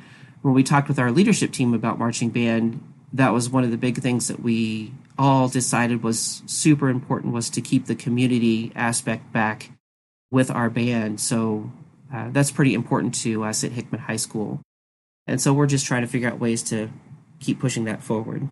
[0.43, 2.81] When we talked with our leadership team about marching band,
[3.13, 7.51] that was one of the big things that we all decided was super important was
[7.51, 9.73] to keep the community aspect back
[10.31, 11.19] with our band.
[11.19, 11.73] So
[12.15, 14.61] uh, that's pretty important to us at Hickman High School.
[15.27, 16.91] And so we're just trying to figure out ways to
[17.41, 18.49] keep pushing that forward.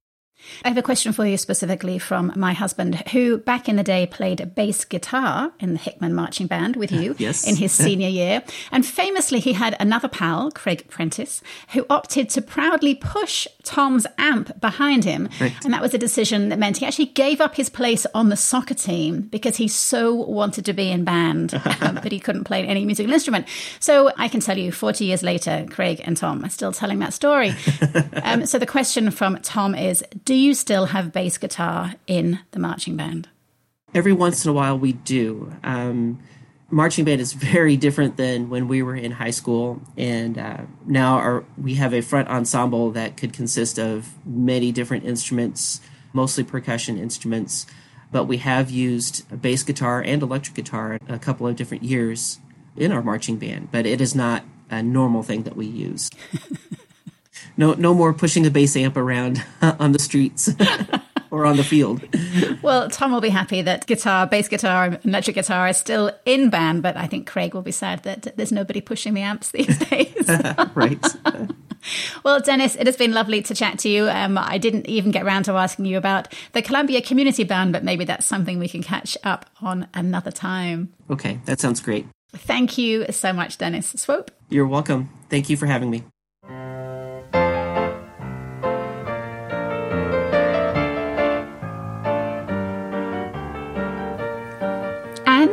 [0.64, 4.06] I have a question for you specifically from my husband, who back in the day
[4.06, 7.46] played bass guitar in the Hickman Marching Band with you yes.
[7.46, 8.42] in his senior year.
[8.70, 14.60] And famously, he had another pal, Craig Prentice, who opted to proudly push Tom's amp
[14.60, 15.28] behind him.
[15.40, 15.52] Right.
[15.64, 18.36] And that was a decision that meant he actually gave up his place on the
[18.36, 22.64] soccer team because he so wanted to be in band, um, but he couldn't play
[22.64, 23.46] any musical instrument.
[23.80, 27.12] So I can tell you, 40 years later, Craig and Tom are still telling that
[27.12, 27.54] story.
[28.22, 32.58] um, so the question from Tom is Do you still have bass guitar in the
[32.58, 33.28] marching band?
[33.94, 35.52] Every once in a while, we do.
[35.62, 36.22] Um,
[36.70, 41.16] marching band is very different than when we were in high school, and uh, now
[41.16, 45.82] our, we have a front ensemble that could consist of many different instruments,
[46.14, 47.66] mostly percussion instruments.
[48.10, 52.38] But we have used bass guitar and electric guitar a couple of different years
[52.74, 56.08] in our marching band, but it is not a normal thing that we use.
[57.56, 60.50] no, no more pushing the bass amp around on the streets.
[61.32, 62.02] or on the field.
[62.60, 66.50] Well, Tom will be happy that guitar, bass guitar, and electric guitar are still in
[66.50, 69.78] band, but I think Craig will be sad that there's nobody pushing the amps these
[69.88, 70.28] days.
[70.74, 71.02] right.
[72.22, 74.10] well, Denis, it has been lovely to chat to you.
[74.10, 77.82] Um, I didn't even get around to asking you about the Columbia Community Band, but
[77.82, 80.92] maybe that's something we can catch up on another time.
[81.10, 82.06] Okay, that sounds great.
[82.34, 84.30] Thank you so much, Denis Swope.
[84.50, 85.08] You're welcome.
[85.30, 86.04] Thank you for having me.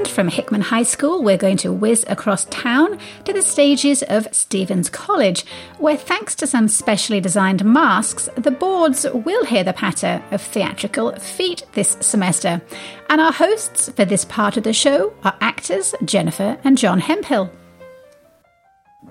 [0.09, 4.89] From Hickman High School, we're going to whiz across town to the stages of Stephens
[4.89, 5.45] College,
[5.77, 11.13] where thanks to some specially designed masks, the boards will hear the patter of theatrical
[11.15, 12.61] feet this semester.
[13.09, 17.51] And our hosts for this part of the show are actors Jennifer and John Hemphill.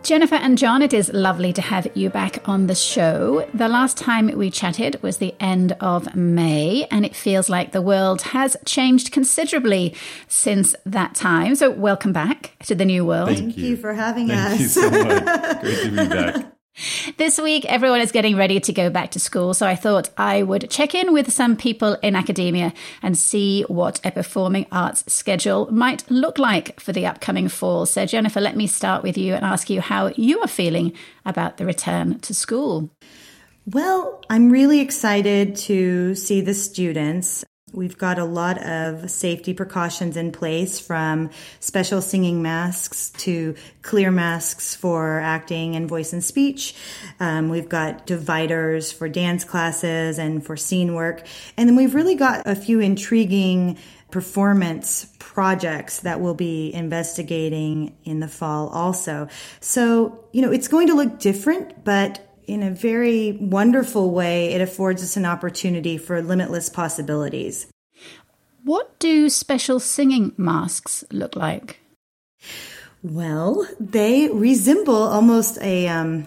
[0.02, 3.46] Jennifer and John, it is lovely to have you back on the show.
[3.52, 7.82] The last time we chatted was the end of May, and it feels like the
[7.82, 9.94] world has changed considerably
[10.28, 11.54] since that time.
[11.56, 13.28] So, welcome back to the new world.
[13.28, 13.76] Thank, Thank you.
[13.76, 14.60] for having Thank us.
[14.60, 15.60] you so much.
[15.60, 16.52] Great to be back.
[17.16, 20.42] This week, everyone is getting ready to go back to school, so I thought I
[20.42, 25.68] would check in with some people in academia and see what a performing arts schedule
[25.72, 27.86] might look like for the upcoming fall.
[27.86, 30.92] So, Jennifer, let me start with you and ask you how you are feeling
[31.24, 32.90] about the return to school.
[33.66, 37.44] Well, I'm really excited to see the students.
[37.72, 44.10] We've got a lot of safety precautions in place from special singing masks to clear
[44.10, 46.74] masks for acting and voice and speech.
[47.20, 51.26] Um, we've got dividers for dance classes and for scene work.
[51.56, 53.78] And then we've really got a few intriguing
[54.10, 59.28] performance projects that we'll be investigating in the fall also.
[59.60, 64.60] So, you know, it's going to look different, but in a very wonderful way, it
[64.60, 67.66] affords us an opportunity for limitless possibilities.
[68.64, 71.80] What do special singing masks look like?
[73.02, 76.26] Well, they resemble almost a um,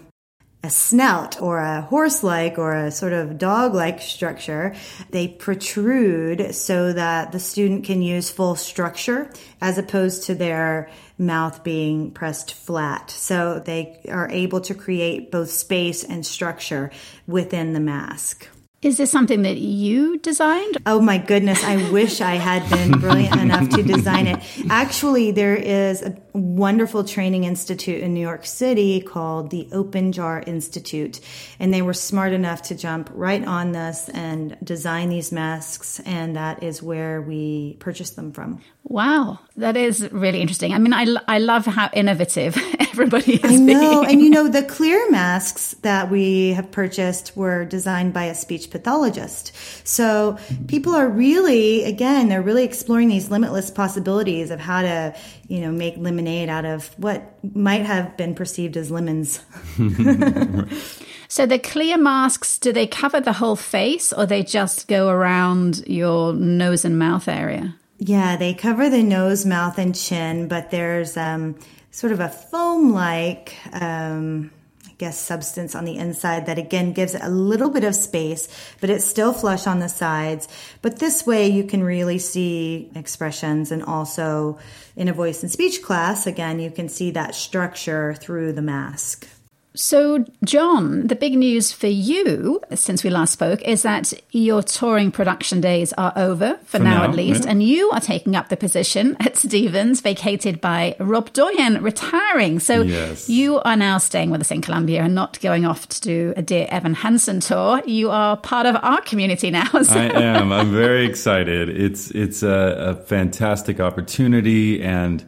[0.63, 4.75] a snout or a horse-like or a sort of dog-like structure.
[5.09, 11.63] They protrude so that the student can use full structure as opposed to their mouth
[11.63, 13.09] being pressed flat.
[13.09, 16.91] So they are able to create both space and structure
[17.27, 18.47] within the mask.
[18.81, 20.77] Is this something that you designed?
[20.87, 24.39] Oh my goodness, I wish I had been brilliant enough to design it.
[24.71, 30.43] Actually, there is a wonderful training institute in New York City called the Open Jar
[30.47, 31.19] Institute,
[31.59, 36.35] and they were smart enough to jump right on this and design these masks, and
[36.35, 38.63] that is where we purchased them from.
[38.83, 40.73] Wow, that is really interesting.
[40.73, 44.11] I mean, I, I love how innovative everybody is I know, being.
[44.11, 48.69] and you know, the clear masks that we have purchased were designed by a speech
[48.69, 49.53] pathologist.
[49.87, 55.15] So people are really, again, they're really exploring these limitless possibilities of how to,
[55.47, 59.41] you know, make lemonade out of what might have been perceived as lemons.
[61.31, 65.87] So the clear masks, do they cover the whole face or they just go around
[65.87, 67.73] your nose and mouth area?
[68.03, 71.59] Yeah, they cover the nose, mouth, and chin, but there's um,
[71.91, 74.49] sort of a foam like, um,
[74.87, 78.47] I guess, substance on the inside that again gives it a little bit of space,
[78.79, 80.47] but it's still flush on the sides.
[80.81, 84.57] But this way you can really see expressions and also
[84.95, 89.27] in a voice and speech class, again, you can see that structure through the mask.
[89.73, 95.11] So, John, the big news for you since we last spoke is that your touring
[95.11, 97.51] production days are over, for, For now, now, at least, yeah.
[97.51, 102.59] and you are taking up the position at Stephens, vacated by Rob Doyen, retiring.
[102.59, 103.29] So, Yes.
[103.29, 106.41] you are now staying with us in Columbia and not going off to do a
[106.41, 107.81] Dear Evan Hansen tour.
[107.85, 109.69] You are part of our community now.
[109.83, 110.51] So- I am.
[110.51, 111.69] I'm very excited.
[111.69, 115.23] It's it's a, a fantastic opportunity, and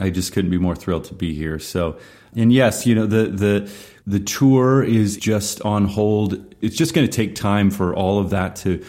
[0.00, 1.58] I just couldn't be more thrilled to be here.
[1.58, 1.98] So,
[2.34, 3.72] and yes, you know the the
[4.06, 6.54] the tour is just on hold.
[6.60, 8.84] It's just going to take time for all of that to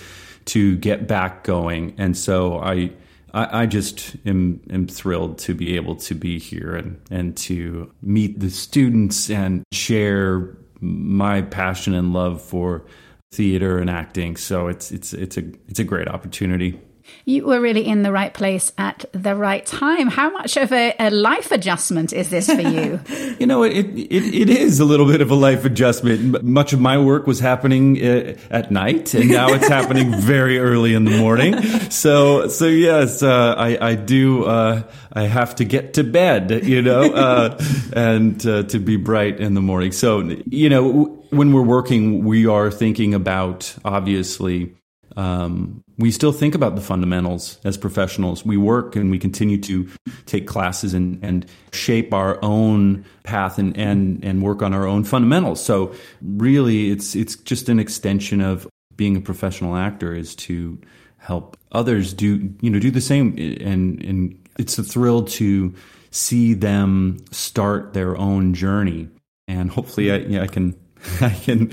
[0.46, 2.92] to get back going, and so I.
[3.36, 7.92] I I just am, am thrilled to be able to be here and, and to
[8.04, 12.86] meet the students and share my passion and love for
[13.32, 14.36] theater and acting.
[14.36, 16.80] So it's it's it's a it's a great opportunity.
[17.26, 20.08] You were really in the right place at the right time.
[20.08, 23.00] How much of a, a life adjustment is this for you?
[23.40, 26.44] You know, it, it it is a little bit of a life adjustment.
[26.44, 30.94] Much of my work was happening uh, at night, and now it's happening very early
[30.94, 31.60] in the morning.
[31.90, 36.82] So so yes, uh, I I do uh, I have to get to bed, you
[36.82, 37.60] know, uh,
[37.94, 39.92] and uh, to be bright in the morning.
[39.92, 44.76] So you know, w- when we're working, we are thinking about obviously.
[45.16, 48.46] Um, we still think about the fundamentals as professionals.
[48.46, 49.90] We work and we continue to
[50.26, 55.04] take classes and, and shape our own path and, and, and work on our own
[55.04, 55.64] fundamentals.
[55.64, 60.80] So really it's, it's just an extension of being a professional actor is to
[61.18, 63.36] help others do, you know, do the same.
[63.62, 65.74] And, and it's a thrill to
[66.12, 69.10] see them start their own journey.
[69.48, 70.76] And hopefully I, yeah, I can,
[71.22, 71.70] I can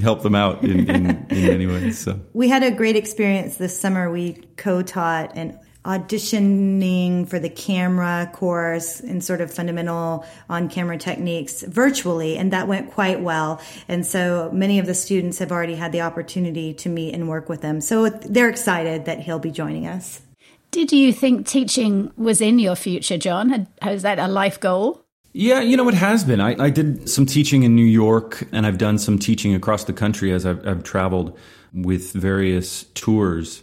[0.00, 1.98] help them out in, in, in many ways.
[1.98, 2.20] So.
[2.32, 4.10] We had a great experience this summer.
[4.10, 12.36] We co-taught an auditioning for the camera course and sort of fundamental on-camera techniques virtually,
[12.36, 13.62] and that went quite well.
[13.86, 17.48] And so many of the students have already had the opportunity to meet and work
[17.48, 17.80] with him.
[17.80, 20.20] So they're excited that he'll be joining us.
[20.72, 23.48] Did you think teaching was in your future, John?
[23.50, 25.05] Had- Was that a life goal?
[25.38, 26.40] Yeah, you know, it has been.
[26.40, 29.92] I, I did some teaching in New York, and I've done some teaching across the
[29.92, 31.36] country as I've, I've traveled
[31.74, 33.62] with various tours.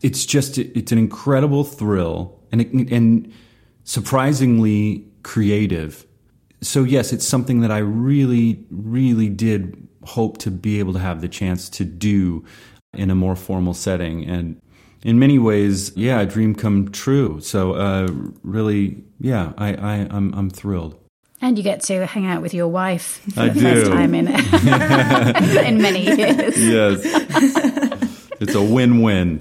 [0.00, 3.32] It's just, it's an incredible thrill and, it, and
[3.84, 6.04] surprisingly creative.
[6.60, 11.20] So, yes, it's something that I really, really did hope to be able to have
[11.20, 12.44] the chance to do
[12.94, 14.24] in a more formal setting.
[14.24, 14.60] And
[15.04, 17.40] in many ways, yeah, a dream come true.
[17.40, 18.08] So, uh,
[18.42, 20.98] really, yeah, I, I, I'm, I'm thrilled.
[21.42, 23.90] And you get to hang out with your wife for I the first do.
[23.90, 24.28] time in,
[25.66, 26.56] in many years.
[26.56, 27.00] Yes.
[28.40, 29.40] it's a win-win.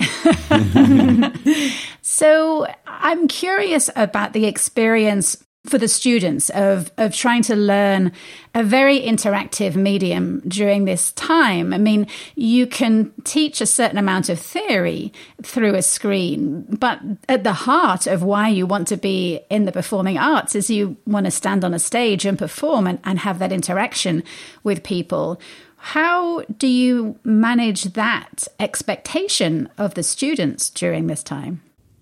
[2.04, 8.12] So I'm curious about the experience for the students of, of trying to learn
[8.56, 11.72] a very interactive medium during this time.
[11.72, 17.00] I mean, you can teach a certain amount of theory through a screen, but
[17.30, 20.98] at the heart of why you want to be in the performing arts is you
[21.06, 24.24] want to stand on a stage and perform and, and have that interaction
[24.64, 25.40] with people.
[25.78, 31.62] How do you manage that expectation of the students during this time?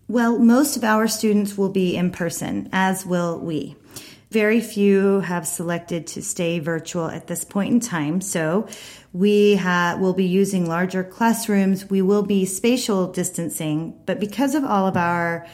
[0.09, 3.75] Well, most of our students will be in person, as will we.
[4.31, 8.19] Very few have selected to stay virtual at this point in time.
[8.19, 8.67] So
[9.13, 11.91] we ha- will be using larger classrooms.
[11.91, 15.45] We will be spatial distancing, but because of all of our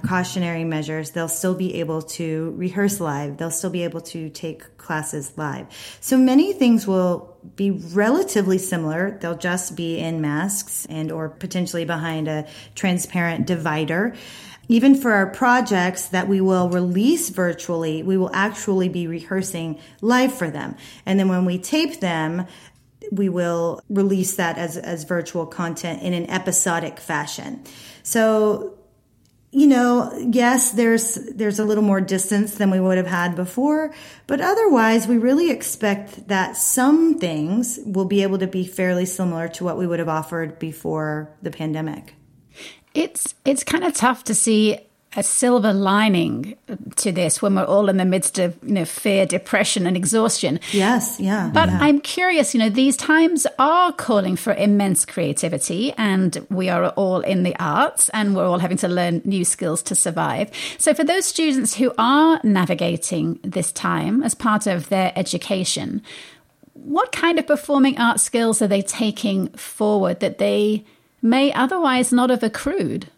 [0.00, 3.38] precautionary measures, they'll still be able to rehearse live.
[3.38, 5.66] They'll still be able to take classes live.
[6.00, 9.18] So many things will be relatively similar.
[9.20, 14.14] They'll just be in masks and or potentially behind a transparent divider.
[14.68, 20.34] Even for our projects that we will release virtually, we will actually be rehearsing live
[20.34, 20.76] for them.
[21.06, 22.46] And then when we tape them,
[23.12, 27.62] we will release that as, as virtual content in an episodic fashion.
[28.02, 28.76] So
[29.56, 33.90] you know, yes, there's there's a little more distance than we would have had before,
[34.26, 39.48] but otherwise we really expect that some things will be able to be fairly similar
[39.48, 42.12] to what we would have offered before the pandemic.
[42.92, 44.78] It's it's kind of tough to see
[45.16, 46.56] a silver lining
[46.96, 50.60] to this when we're all in the midst of you know fear, depression, and exhaustion.
[50.72, 51.50] Yes, yeah.
[51.52, 51.78] But yeah.
[51.80, 57.20] I'm curious, you know, these times are calling for immense creativity, and we are all
[57.20, 60.50] in the arts and we're all having to learn new skills to survive.
[60.78, 66.02] So, for those students who are navigating this time as part of their education,
[66.74, 70.84] what kind of performing arts skills are they taking forward that they
[71.22, 73.08] may otherwise not have accrued?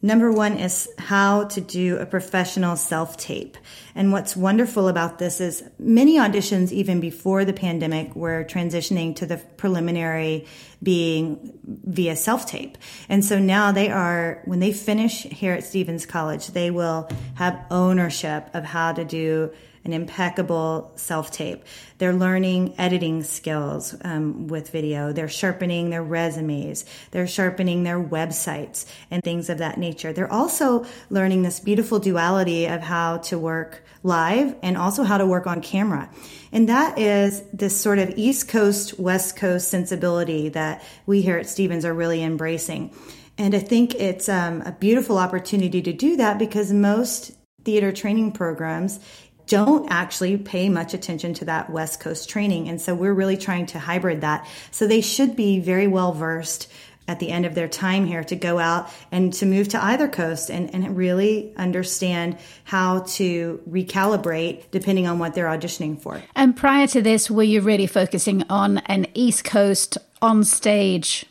[0.00, 3.56] Number one is how to do a professional self tape.
[3.96, 9.26] And what's wonderful about this is many auditions, even before the pandemic, were transitioning to
[9.26, 10.46] the preliminary
[10.80, 12.78] being via self tape.
[13.08, 17.66] And so now they are, when they finish here at Stephens College, they will have
[17.68, 19.50] ownership of how to do
[19.84, 21.64] an impeccable self tape.
[21.98, 25.12] They're learning editing skills um, with video.
[25.12, 26.84] They're sharpening their resumes.
[27.10, 30.12] They're sharpening their websites and things of that nature.
[30.12, 35.26] They're also learning this beautiful duality of how to work live and also how to
[35.26, 36.08] work on camera.
[36.52, 41.48] And that is this sort of East Coast, West Coast sensibility that we here at
[41.48, 42.94] Stephens are really embracing.
[43.36, 47.32] And I think it's um, a beautiful opportunity to do that because most
[47.64, 48.98] theater training programs
[49.48, 52.68] don't actually pay much attention to that West Coast training.
[52.68, 54.46] And so we're really trying to hybrid that.
[54.70, 56.70] So they should be very well versed
[57.08, 60.06] at the end of their time here to go out and to move to either
[60.06, 66.22] coast and, and really understand how to recalibrate depending on what they're auditioning for.
[66.36, 71.24] And prior to this, were you really focusing on an East Coast on stage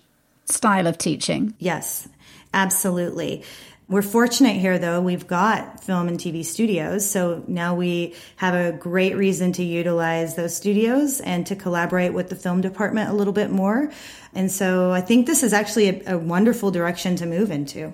[0.46, 1.54] style of teaching?
[1.60, 2.10] Yes,
[2.54, 3.44] absolutely.
[3.90, 5.00] We're fortunate here though.
[5.00, 7.10] We've got film and TV studios.
[7.10, 12.30] So now we have a great reason to utilize those studios and to collaborate with
[12.30, 13.90] the film department a little bit more.
[14.34, 17.94] And so I think this is actually a, a wonderful direction to move into.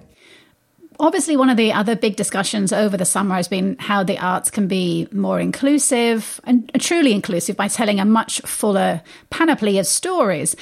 [0.99, 4.49] Obviously, one of the other big discussions over the summer has been how the arts
[4.49, 10.55] can be more inclusive and truly inclusive by telling a much fuller panoply of stories.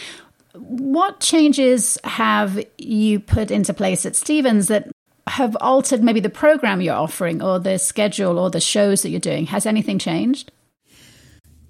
[0.54, 4.90] What changes have you put into place at Stephens that
[5.32, 9.20] have altered maybe the program you're offering or the schedule or the shows that you're
[9.20, 9.46] doing?
[9.48, 10.52] Has anything changed?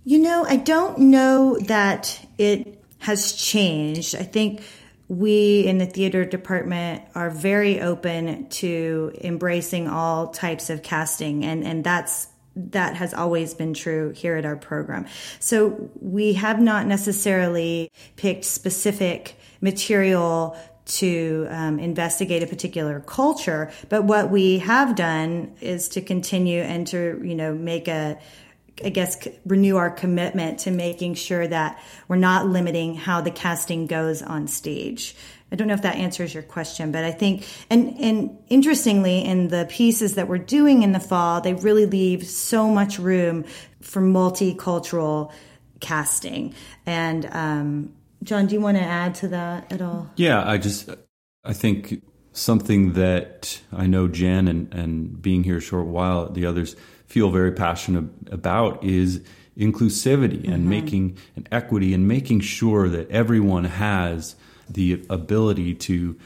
[0.04, 4.16] You know, I don't know that it has changed.
[4.16, 4.64] I think
[5.08, 11.64] we in the theater department are very open to embracing all types of casting and
[11.64, 15.06] and that's that has always been true here at our program.
[15.40, 20.58] So we have not necessarily picked specific material
[21.00, 23.72] to um, investigate a particular culture.
[23.90, 28.20] But what we have done is to continue and to, you know, make a,
[28.84, 33.88] I guess, renew our commitment to making sure that we're not limiting how the casting
[33.88, 35.16] goes on stage.
[35.52, 39.50] I don't know if that answers your question, but I think, and, and interestingly, in
[39.50, 43.44] the pieces that we're doing in the fall, they really leave so much room
[43.82, 45.32] for multicultural
[45.82, 46.54] casting.
[46.86, 50.10] And, um, John, do you want to add to that at all?
[50.16, 50.90] Yeah, I just
[51.44, 52.04] I think
[52.34, 57.30] something that I know Jen and, and being here a short while, the others feel
[57.30, 59.22] very passionate about is
[59.58, 60.54] inclusivity mm-hmm.
[60.54, 64.36] and making an equity and making sure that everyone has
[64.70, 66.18] the ability to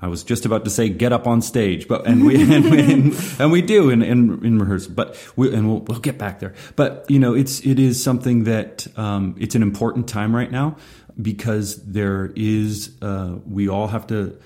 [0.00, 2.80] I was just about to say get up on stage, but and we and, we,
[2.80, 6.38] and, and we do in, in, in rehearsal, but we, and we'll, we'll get back
[6.38, 6.54] there.
[6.76, 10.76] But you know, it's it is something that um, it's an important time right now
[11.20, 14.38] because there is uh, we all have to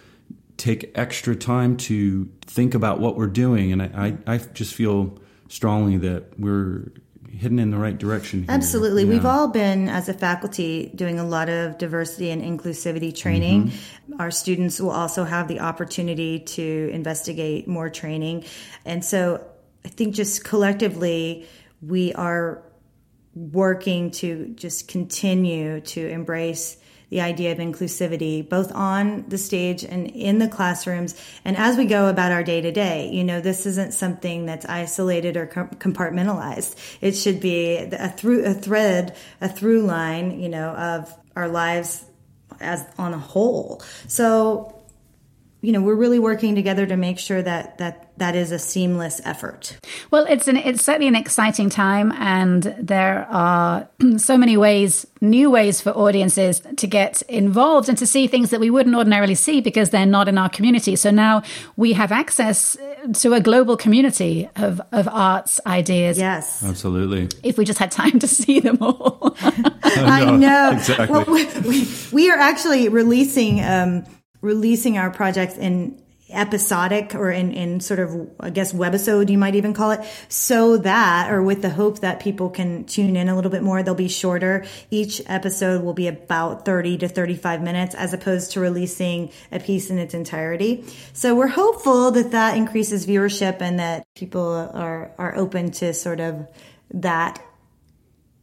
[0.56, 5.18] take extra time to think about what we're doing, and I, I, I just feel
[5.48, 6.92] strongly that we're
[7.40, 8.40] heading in the right direction.
[8.40, 8.50] Here.
[8.50, 9.04] Absolutely.
[9.04, 9.10] Yeah.
[9.10, 13.68] We've all been, as a faculty, doing a lot of diversity and inclusivity training.
[13.68, 14.20] Mm-hmm.
[14.20, 18.44] Our students will also have the opportunity to investigate more training.
[18.84, 19.44] And so
[19.84, 21.46] I think just collectively,
[21.80, 22.62] we are
[23.34, 26.76] working to just continue to embrace
[27.10, 31.20] the idea of inclusivity, both on the stage and in the classrooms.
[31.44, 34.64] And as we go about our day to day, you know, this isn't something that's
[34.64, 36.76] isolated or compartmentalized.
[37.00, 42.04] It should be a through a thread, a through line, you know, of our lives
[42.60, 43.82] as on a whole.
[44.06, 44.79] So
[45.60, 49.20] you know we're really working together to make sure that that that is a seamless
[49.24, 49.78] effort.
[50.10, 53.88] Well, it's an it's certainly an exciting time, and there are
[54.18, 58.60] so many ways, new ways for audiences to get involved and to see things that
[58.60, 60.96] we wouldn't ordinarily see because they're not in our community.
[60.96, 61.42] So now
[61.76, 62.76] we have access
[63.14, 66.18] to a global community of of arts ideas.
[66.18, 67.28] Yes, absolutely.
[67.42, 69.34] If we just had time to see them all,
[69.82, 71.08] I know exactly.
[71.08, 73.62] Well, we, we, are actually releasing.
[73.62, 74.04] Um,
[74.40, 76.00] releasing our projects in
[76.32, 80.76] episodic or in, in sort of, I guess, webisode, you might even call it, so
[80.78, 83.82] that, or with the hope that people can tune in a little bit more.
[83.82, 84.64] They'll be shorter.
[84.90, 89.90] Each episode will be about 30 to 35 minutes as opposed to releasing a piece
[89.90, 90.84] in its entirety.
[91.12, 96.20] So we're hopeful that that increases viewership and that people are, are open to sort
[96.20, 96.46] of
[96.92, 97.42] that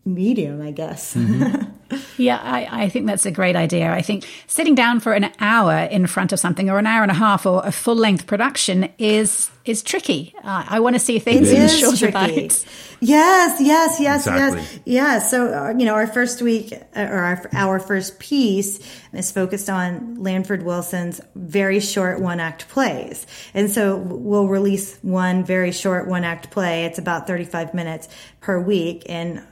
[0.08, 1.14] medium, I guess.
[1.14, 1.72] Mm-hmm.
[2.18, 3.92] Yeah, I, I, think that's a great idea.
[3.92, 7.12] I think sitting down for an hour in front of something or an hour and
[7.12, 10.34] a half or a full length production is is tricky.
[10.44, 12.66] Uh, I want to see things in shorter bites.
[13.00, 14.62] Yes, yes, yes, exactly.
[14.62, 15.32] yes, yes.
[15.32, 18.80] So uh, you know, our first week uh, or our, our first piece
[19.14, 25.44] is focused on Lanford Wilson's very short one act plays, and so we'll release one
[25.44, 26.86] very short one act play.
[26.86, 28.10] It's about thirty five minutes
[28.42, 29.44] per week, and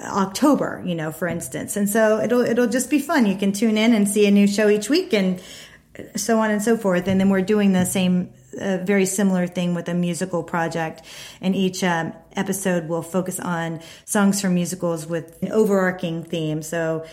[0.00, 1.76] October, you know, for instance.
[1.76, 3.26] And so it'll it'll just be fun.
[3.26, 5.40] You can tune in and see a new show each week and
[6.16, 7.06] so on and so forth.
[7.06, 11.02] And then we're doing the same uh, very similar thing with a musical project.
[11.40, 16.62] And each um, episode will focus on songs from musicals with an overarching theme.
[16.62, 17.04] So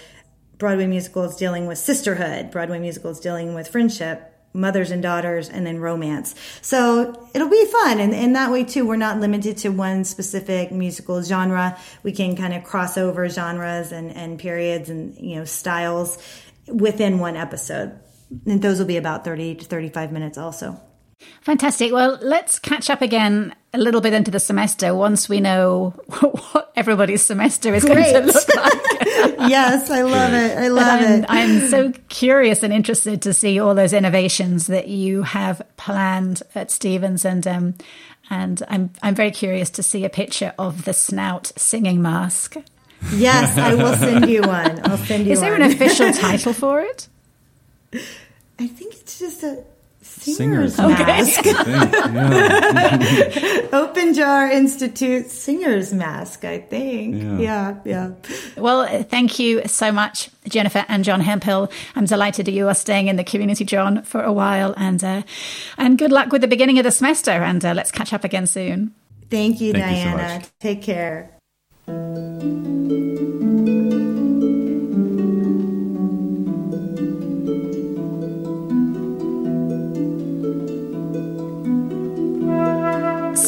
[0.57, 5.79] Broadway musicals dealing with sisterhood, Broadway musicals dealing with friendship, mothers and daughters and then
[5.79, 6.35] romance.
[6.61, 7.99] So it'll be fun.
[7.99, 11.77] And, and that way too, we're not limited to one specific musical genre.
[12.03, 16.17] We can kind of cross over genres and, and periods and, you know, styles
[16.67, 17.99] within one episode.
[18.45, 20.79] And those will be about 30 to 35 minutes also.
[21.41, 21.91] Fantastic.
[21.91, 25.91] Well, let's catch up again a little bit into the semester once we know
[26.51, 28.11] what everybody's semester is Great.
[28.11, 28.81] going to look like.
[29.49, 30.57] yes, I love it.
[30.57, 31.25] I love I'm, it.
[31.29, 36.69] I'm so curious and interested to see all those innovations that you have planned at
[36.69, 37.75] Stephens, and um,
[38.29, 42.57] and I'm I'm very curious to see a picture of the snout singing mask.
[43.13, 44.81] Yes, I will send you one.
[44.89, 45.29] I'll send you.
[45.29, 45.33] One.
[45.33, 45.61] Is there one.
[45.61, 47.07] an official title for it?
[48.59, 49.63] I think it's just a
[50.03, 51.45] Singers, mask.
[53.73, 57.21] Open Jar Institute Singers Mask, I think.
[57.21, 57.39] Yeah.
[57.39, 58.11] yeah, yeah.
[58.57, 61.71] Well, thank you so much, Jennifer and John Hemphill.
[61.95, 65.21] I'm delighted that you are staying in the community, John, for a while, and uh,
[65.77, 67.31] and good luck with the beginning of the semester.
[67.31, 68.93] And uh, let's catch up again soon.
[69.29, 70.35] Thank you, thank Diana.
[70.35, 71.37] You so Take care.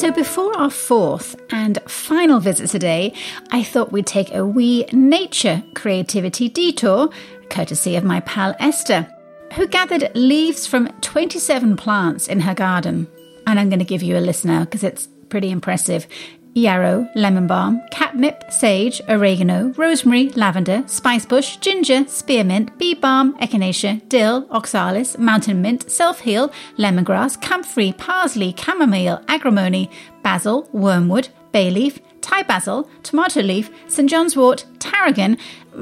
[0.04, 3.14] So, before our fourth and final visit today,
[3.52, 7.10] I thought we'd take a wee nature creativity detour,
[7.50, 9.08] courtesy of my pal Esther,
[9.54, 13.08] who gathered leaves from 27 plants in her garden.
[13.48, 16.06] And I'm going to give you a list now because it's pretty impressive
[16.54, 24.48] yarrow, lemon balm, catnip, sage, oregano, rosemary, lavender, spicebush, ginger, spearmint, bee balm, echinacea, dill,
[24.52, 29.90] oxalis, mountain mint, self-heal, lemongrass, comfrey, parsley, chamomile, agrimony,
[30.22, 34.10] basil, wormwood, bay leaf, Thai basil, tomato leaf, St.
[34.10, 35.38] John's wort, tarragon,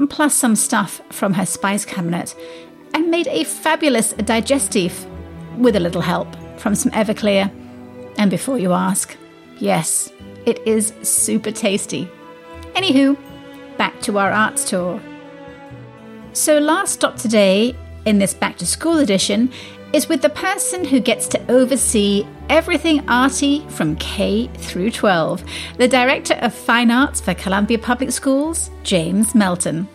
[0.08, 2.34] plus some stuff from her spice cabinet,
[2.94, 5.06] and made a fabulous digestive
[5.56, 7.50] with a little help from some Everclear.
[8.18, 9.16] And before you ask,
[9.58, 10.10] yes,
[10.46, 12.08] it is super tasty.
[12.74, 13.16] Anywho,
[13.76, 15.00] back to our arts tour.
[16.32, 19.52] So, last stop today in this back to school edition
[19.92, 25.44] is with the person who gets to oversee everything arty from K through 12,
[25.76, 29.86] the Director of Fine Arts for Columbia Public Schools, James Melton.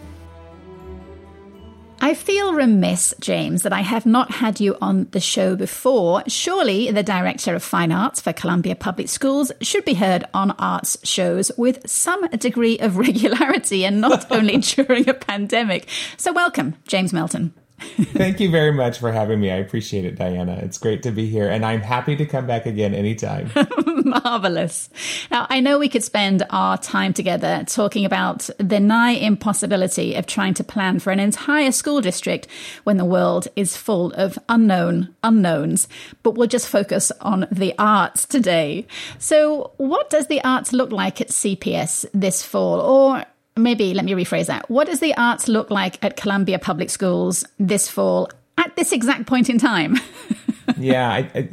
[2.08, 6.24] I feel remiss, James, that I have not had you on the show before.
[6.26, 10.98] Surely the Director of Fine Arts for Columbia Public Schools should be heard on arts
[11.04, 15.90] shows with some degree of regularity and not only during a pandemic.
[16.16, 17.54] So, welcome, James Melton.
[18.14, 19.52] Thank you very much for having me.
[19.52, 20.60] I appreciate it, Diana.
[20.64, 23.52] It's great to be here, and I'm happy to come back again anytime.
[24.04, 24.90] Marvelous.
[25.30, 30.26] Now, I know we could spend our time together talking about the nigh impossibility of
[30.26, 32.48] trying to plan for an entire school district
[32.84, 35.88] when the world is full of unknown unknowns,
[36.24, 38.88] but we'll just focus on the arts today.
[39.20, 42.80] So, what does the arts look like at CPS this fall?
[42.80, 43.24] Or
[43.58, 44.70] maybe let me rephrase that.
[44.70, 49.28] What does the arts look like at Columbia Public Schools this fall at this exact
[49.28, 49.98] point in time?
[50.78, 51.50] yeah, I,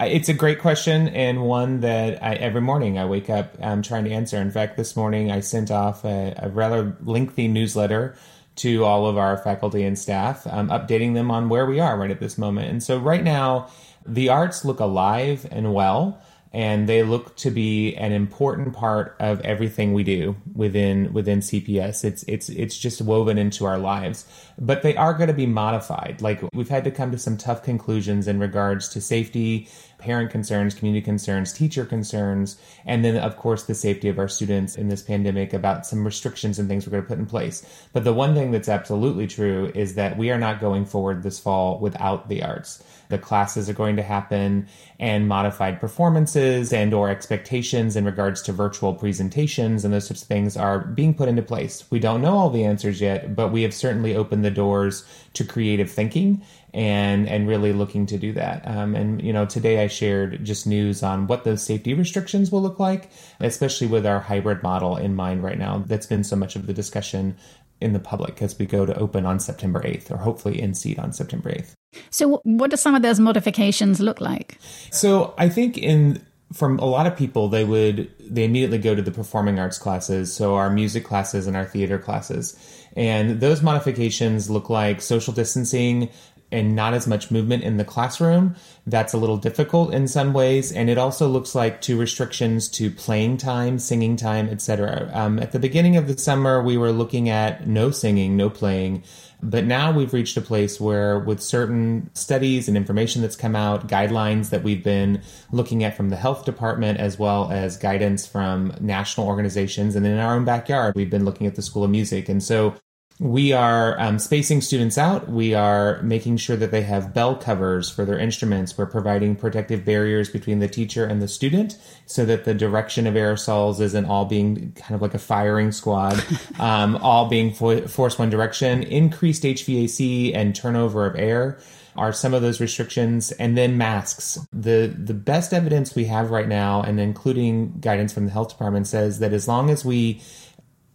[0.00, 3.82] I, it's a great question and one that I, every morning I wake up um,
[3.82, 4.36] trying to answer.
[4.38, 8.16] In fact, this morning I sent off a, a rather lengthy newsletter
[8.56, 12.10] to all of our faculty and staff, um, updating them on where we are right
[12.10, 12.70] at this moment.
[12.70, 13.70] And so, right now,
[14.04, 16.20] the arts look alive and well
[16.52, 22.04] and they look to be an important part of everything we do within within CPS.
[22.04, 24.26] It's it's it's just woven into our lives.
[24.58, 26.22] But they are going to be modified.
[26.22, 29.68] Like we've had to come to some tough conclusions in regards to safety
[29.98, 34.76] parent concerns, community concerns, teacher concerns, and then, of course, the safety of our students
[34.76, 37.66] in this pandemic about some restrictions and things we're going to put in place.
[37.92, 41.40] But the one thing that's absolutely true is that we are not going forward this
[41.40, 47.08] fall without the arts the classes are going to happen and modified performances and or
[47.08, 51.42] expectations in regards to virtual presentations and those types of things are being put into
[51.42, 51.84] place.
[51.90, 55.04] We don't know all the answers yet, but we have certainly opened the doors
[55.34, 56.42] to creative thinking
[56.74, 58.66] and and really looking to do that.
[58.66, 62.62] Um, and you know, today I shared just news on what those safety restrictions will
[62.62, 65.82] look like, especially with our hybrid model in mind right now.
[65.86, 67.36] That's been so much of the discussion
[67.80, 70.98] in the public as we go to open on September 8th, or hopefully in seat
[70.98, 71.72] on September 8th.
[72.10, 74.58] So, what do some of those modifications look like?
[74.90, 76.20] So, I think in
[76.52, 80.32] from a lot of people, they would they immediately go to the performing arts classes,
[80.32, 82.56] so our music classes and our theater classes,
[82.96, 86.08] and those modifications look like social distancing,
[86.50, 88.56] and not as much movement in the classroom.
[88.86, 92.90] That's a little difficult in some ways, and it also looks like two restrictions to
[92.90, 95.10] playing time, singing time, etc.
[95.12, 99.02] Um, at the beginning of the summer, we were looking at no singing, no playing,
[99.42, 103.86] but now we've reached a place where, with certain studies and information that's come out,
[103.86, 105.22] guidelines that we've been
[105.52, 110.18] looking at from the health department, as well as guidance from national organizations, and in
[110.18, 112.74] our own backyard, we've been looking at the School of Music, and so
[113.20, 115.28] we are um, spacing students out.
[115.28, 118.78] We are making sure that they have bell covers for their instruments.
[118.78, 123.14] We're providing protective barriers between the teacher and the student so that the direction of
[123.14, 126.24] aerosols isn't all being kind of like a firing squad,
[126.60, 128.84] um, all being fo- forced one direction.
[128.84, 131.58] Increased HVAC and turnover of air
[131.96, 136.46] are some of those restrictions and then masks the the best evidence we have right
[136.46, 140.22] now and including guidance from the health department says that as long as we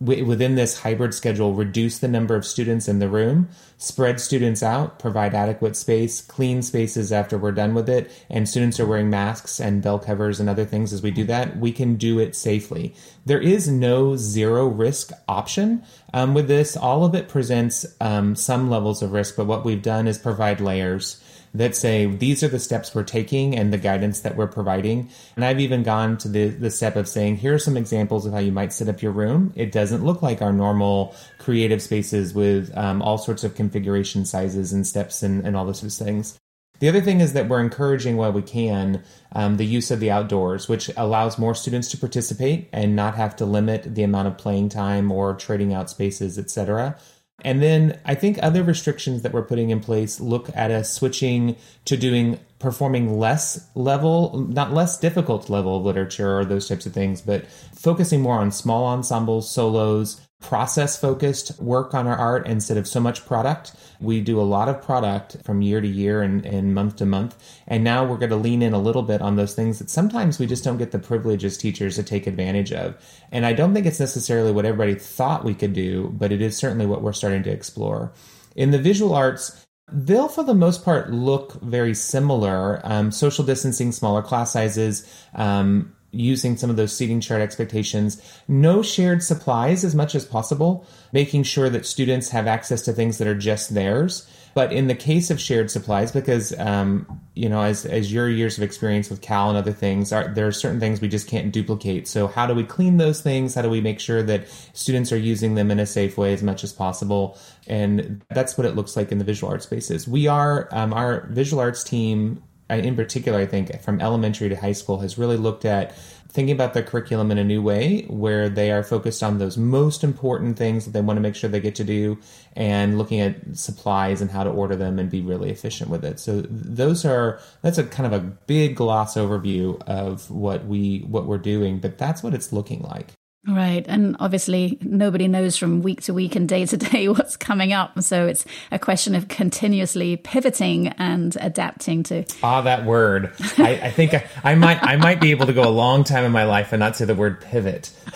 [0.03, 3.47] within this hybrid schedule, reduce the number of students in the room,
[3.77, 8.79] spread students out, provide adequate space, clean spaces after we're done with it, and students
[8.79, 11.95] are wearing masks and bell covers and other things as we do that, we can
[11.95, 12.93] do it safely.
[13.25, 16.75] There is no zero risk option um, with this.
[16.75, 20.59] All of it presents um, some levels of risk, but what we've done is provide
[20.59, 25.09] layers that say these are the steps we're taking and the guidance that we're providing.
[25.35, 28.33] And I've even gone to the, the step of saying, here are some examples of
[28.33, 29.53] how you might set up your room.
[29.55, 34.73] It doesn't look like our normal creative spaces with um, all sorts of configuration sizes
[34.73, 36.39] and steps and, and all those sorts of things.
[36.83, 40.11] The other thing is that we're encouraging while we can um, the use of the
[40.11, 44.37] outdoors, which allows more students to participate and not have to limit the amount of
[44.37, 46.97] playing time or trading out spaces, etc.
[47.39, 51.55] And then I think other restrictions that we're putting in place look at us switching
[51.85, 56.91] to doing performing less level, not less difficult level of literature or those types of
[56.91, 62.77] things, but focusing more on small ensembles, solos, process focused work on our art instead
[62.77, 63.73] of so much product.
[63.99, 67.35] We do a lot of product from year to year and, and month to month.
[67.67, 70.39] And now we're going to lean in a little bit on those things that sometimes
[70.39, 72.95] we just don't get the privilege as teachers to take advantage of.
[73.31, 76.57] And I don't think it's necessarily what everybody thought we could do, but it is
[76.57, 78.13] certainly what we're starting to explore.
[78.55, 82.81] In the visual arts, they'll for the most part look very similar.
[82.83, 88.21] Um, social distancing, smaller class sizes, um, using some of those seating chart expectations.
[88.47, 93.17] No shared supplies as much as possible, making sure that students have access to things
[93.17, 94.27] that are just theirs.
[94.53, 98.55] But in the case of shared supplies, because um, you know, as as your years
[98.55, 101.51] of experience with Cal and other things, are, there are certain things we just can't
[101.51, 102.07] duplicate.
[102.07, 103.55] So how do we clean those things?
[103.55, 106.43] How do we make sure that students are using them in a safe way as
[106.43, 107.35] much as possible?
[107.65, 110.07] And that's what it looks like in the visual arts spaces.
[110.07, 114.71] We are um, our visual arts team in particular, I think from elementary to high
[114.71, 115.95] school, has really looked at
[116.33, 120.03] thinking about their curriculum in a new way where they are focused on those most
[120.03, 122.17] important things that they want to make sure they get to do
[122.55, 126.19] and looking at supplies and how to order them and be really efficient with it.
[126.19, 131.27] So those are that's a kind of a big gloss overview of what we what
[131.27, 133.13] we're doing, but that's what it's looking like.
[133.45, 133.85] Right.
[133.89, 138.01] And obviously, nobody knows from week to week and day to day what's coming up.
[138.01, 142.23] So it's a question of continuously pivoting and adapting to.
[142.41, 143.33] Ah, that word.
[143.57, 146.23] I, I think I, I, might I might be able to go a long time
[146.23, 147.91] in my life and not say the word pivot.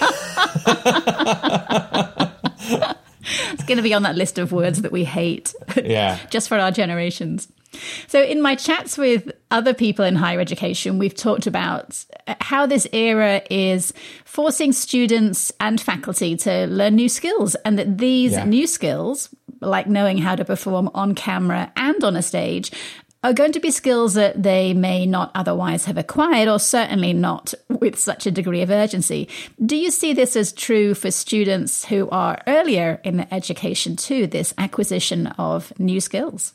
[3.51, 5.53] it's going to be on that list of words that we hate.
[5.75, 6.19] Yeah.
[6.29, 7.49] Just for our generations.
[8.07, 12.65] So, in my chats with other people in higher education, we've talked about uh, how
[12.65, 13.93] this era is
[14.25, 18.45] forcing students and faculty to learn new skills, and that these yeah.
[18.45, 19.29] new skills,
[19.61, 22.71] like knowing how to perform on camera and on a stage,
[23.23, 27.53] are going to be skills that they may not otherwise have acquired, or certainly not
[27.67, 29.27] with such a degree of urgency.
[29.63, 34.27] Do you see this as true for students who are earlier in their education too,
[34.27, 36.53] this acquisition of new skills?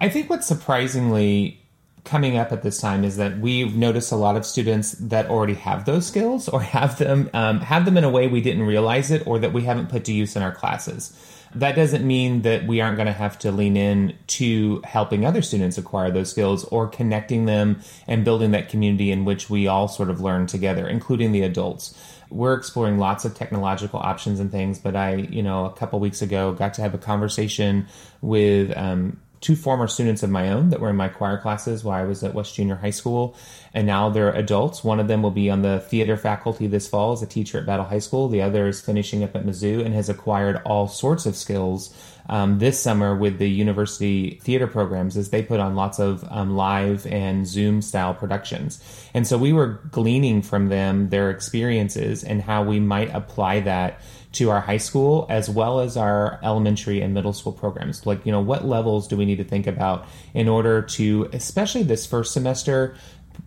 [0.00, 1.60] I think what's surprisingly
[2.04, 5.54] coming up at this time is that we've noticed a lot of students that already
[5.54, 9.10] have those skills or have them um, have them in a way we didn't realize
[9.10, 11.12] it or that we haven't put to use in our classes.
[11.54, 15.42] That doesn't mean that we aren't going to have to lean in to helping other
[15.42, 19.88] students acquire those skills or connecting them and building that community in which we all
[19.88, 21.94] sort of learn together, including the adults
[22.30, 24.78] we're exploring lots of technological options and things.
[24.78, 27.86] But I, you know, a couple weeks ago got to have a conversation
[28.20, 32.00] with um, two former students of my own that were in my choir classes while
[32.00, 33.36] I was at West Junior High School,
[33.72, 34.82] and now they're adults.
[34.82, 37.66] One of them will be on the theater faculty this fall as a teacher at
[37.66, 38.28] Battle High School.
[38.28, 41.94] The other is finishing up at Mizzou and has acquired all sorts of skills
[42.28, 46.56] um, this summer with the university theater programs as they put on lots of um,
[46.56, 48.82] live and Zoom style productions.
[49.14, 54.00] And so we were gleaning from them their experiences and how we might apply that
[54.32, 58.04] to our high school as well as our elementary and middle school programs.
[58.06, 61.82] Like, you know, what levels do we need to think about in order to, especially
[61.82, 62.96] this first semester,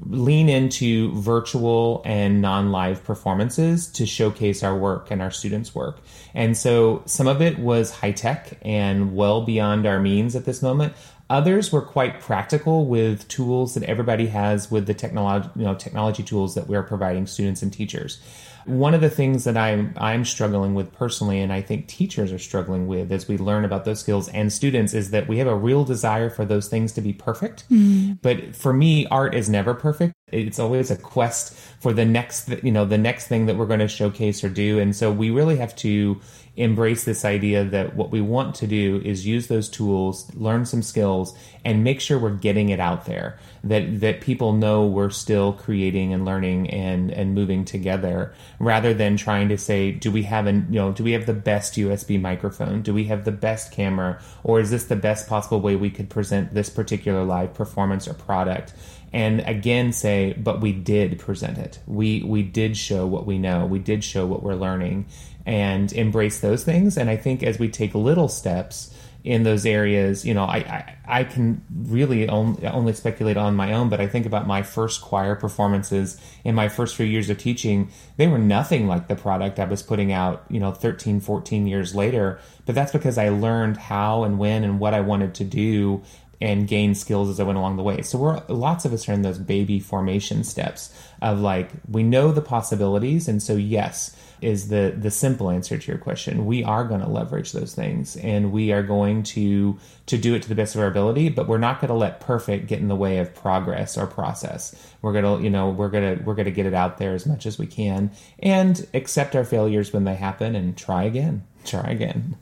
[0.07, 5.99] lean into virtual and non live performances to showcase our work and our students' work.
[6.33, 10.61] And so some of it was high tech and well beyond our means at this
[10.61, 10.93] moment.
[11.29, 16.23] Others were quite practical with tools that everybody has with the technology, you know, technology
[16.23, 18.19] tools that we're providing students and teachers.
[18.65, 22.39] One of the things that I'm I'm struggling with personally, and I think teachers are
[22.39, 25.55] struggling with as we learn about those skills and students, is that we have a
[25.55, 27.63] real desire for those things to be perfect.
[27.69, 28.19] Mm.
[28.21, 30.13] But for me, art is never perfect.
[30.27, 33.79] It's always a quest for the next, you know, the next thing that we're going
[33.79, 36.19] to showcase or do, and so we really have to
[36.57, 40.81] embrace this idea that what we want to do is use those tools, learn some
[40.81, 41.33] skills,
[41.63, 43.37] and make sure we're getting it out there.
[43.63, 49.15] That that people know we're still creating and learning and and moving together, rather than
[49.15, 52.19] trying to say, do we have an you know do we have the best USB
[52.19, 52.81] microphone?
[52.81, 54.21] Do we have the best camera?
[54.43, 58.13] Or is this the best possible way we could present this particular live performance or
[58.13, 58.73] product?
[59.13, 63.65] and again say but we did present it we we did show what we know
[63.65, 65.05] we did show what we're learning
[65.45, 66.97] and embrace those things.
[66.97, 70.97] And I think as we take little steps in those areas, you know, I, I,
[71.07, 75.01] I can really only, only speculate on my own, but I think about my first
[75.01, 77.91] choir performances in my first few years of teaching.
[78.17, 81.93] They were nothing like the product I was putting out, you know, 13, 14 years
[81.93, 82.39] later.
[82.65, 86.01] But that's because I learned how and when and what I wanted to do
[86.41, 88.01] and gain skills as I went along the way.
[88.01, 92.31] So we're lots of us are in those baby formation steps of like we know
[92.31, 96.45] the possibilities, and so yes, is the the simple answer to your question.
[96.45, 99.77] We are going to leverage those things and we are going to
[100.07, 102.19] to do it to the best of our ability, but we're not going to let
[102.19, 104.75] perfect get in the way of progress or process.
[105.01, 107.57] We're to, you know, we're to we're to get it out there as much as
[107.57, 111.43] we can and accept our failures when they happen and try again.
[111.63, 112.37] Try again.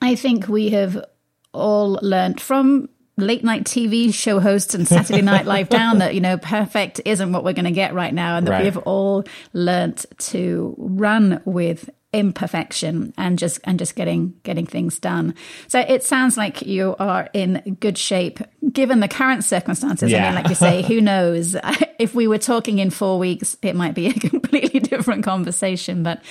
[0.00, 1.04] I think we have
[1.52, 6.20] all learned from late night TV show hosts and Saturday Night Live down that, you
[6.20, 8.36] know, perfect isn't what we're going to get right now.
[8.36, 8.64] And that right.
[8.64, 15.34] we've all learnt to run with imperfection and just and just getting getting things done.
[15.66, 18.38] So it sounds like you are in good shape
[18.72, 20.10] given the current circumstances.
[20.10, 20.22] Yeah.
[20.22, 21.56] I mean, like you say, who knows?
[21.98, 26.04] if we were talking in four weeks, it might be a completely different conversation.
[26.04, 26.22] But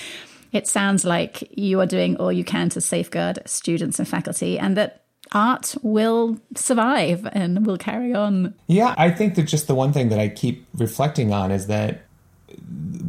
[0.54, 4.78] it sounds like you are doing all you can to safeguard students and faculty, and
[4.78, 5.03] that
[5.34, 8.54] art will survive and will carry on.
[8.68, 12.04] Yeah, I think that just the one thing that I keep reflecting on is that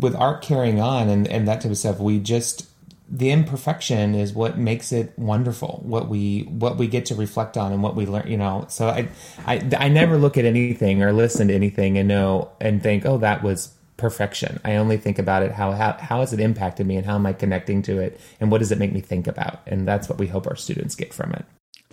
[0.00, 2.68] with art carrying on and, and that type of stuff, we just
[3.06, 7.70] the imperfection is what makes it wonderful what we what we get to reflect on
[7.70, 8.64] and what we learn you know?
[8.68, 9.08] So I,
[9.46, 13.18] I i never look at anything or listen to anything and know and think oh
[13.18, 14.58] that was perfection.
[14.64, 17.26] I only think about it how how, how has it impacted me and how am
[17.26, 19.60] i connecting to it and what does it make me think about?
[19.66, 21.44] And that's what we hope our students get from it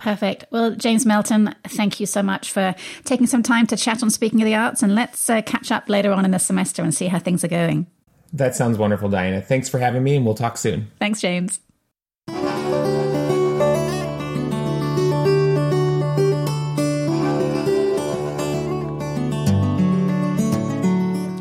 [0.02, 0.46] Perfect.
[0.50, 2.74] Well, James Melton, thank you so much for
[3.04, 5.88] taking some time to chat on Speaking of the Arts, and let's uh, catch up
[5.88, 7.86] later on in the semester and see how things are going.
[8.32, 9.40] That sounds wonderful, Diana.
[9.40, 10.90] Thanks for having me, and we'll talk soon.
[10.98, 11.60] Thanks, James.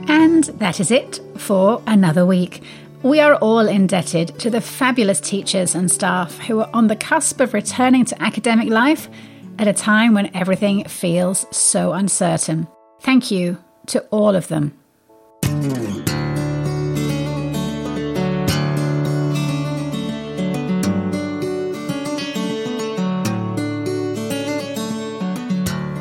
[0.08, 2.62] And that is it for another week.
[3.04, 7.40] We are all indebted to the fabulous teachers and staff who are on the cusp
[7.40, 9.10] of returning to academic life
[9.58, 12.68] at a time when everything feels so uncertain.
[13.02, 14.78] Thank you to all of them.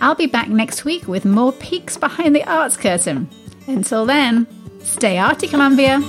[0.00, 3.28] I'll be back next week with more peeks behind the arts curtain.
[3.66, 4.46] Until then,
[4.82, 6.00] stay arty, Columbia!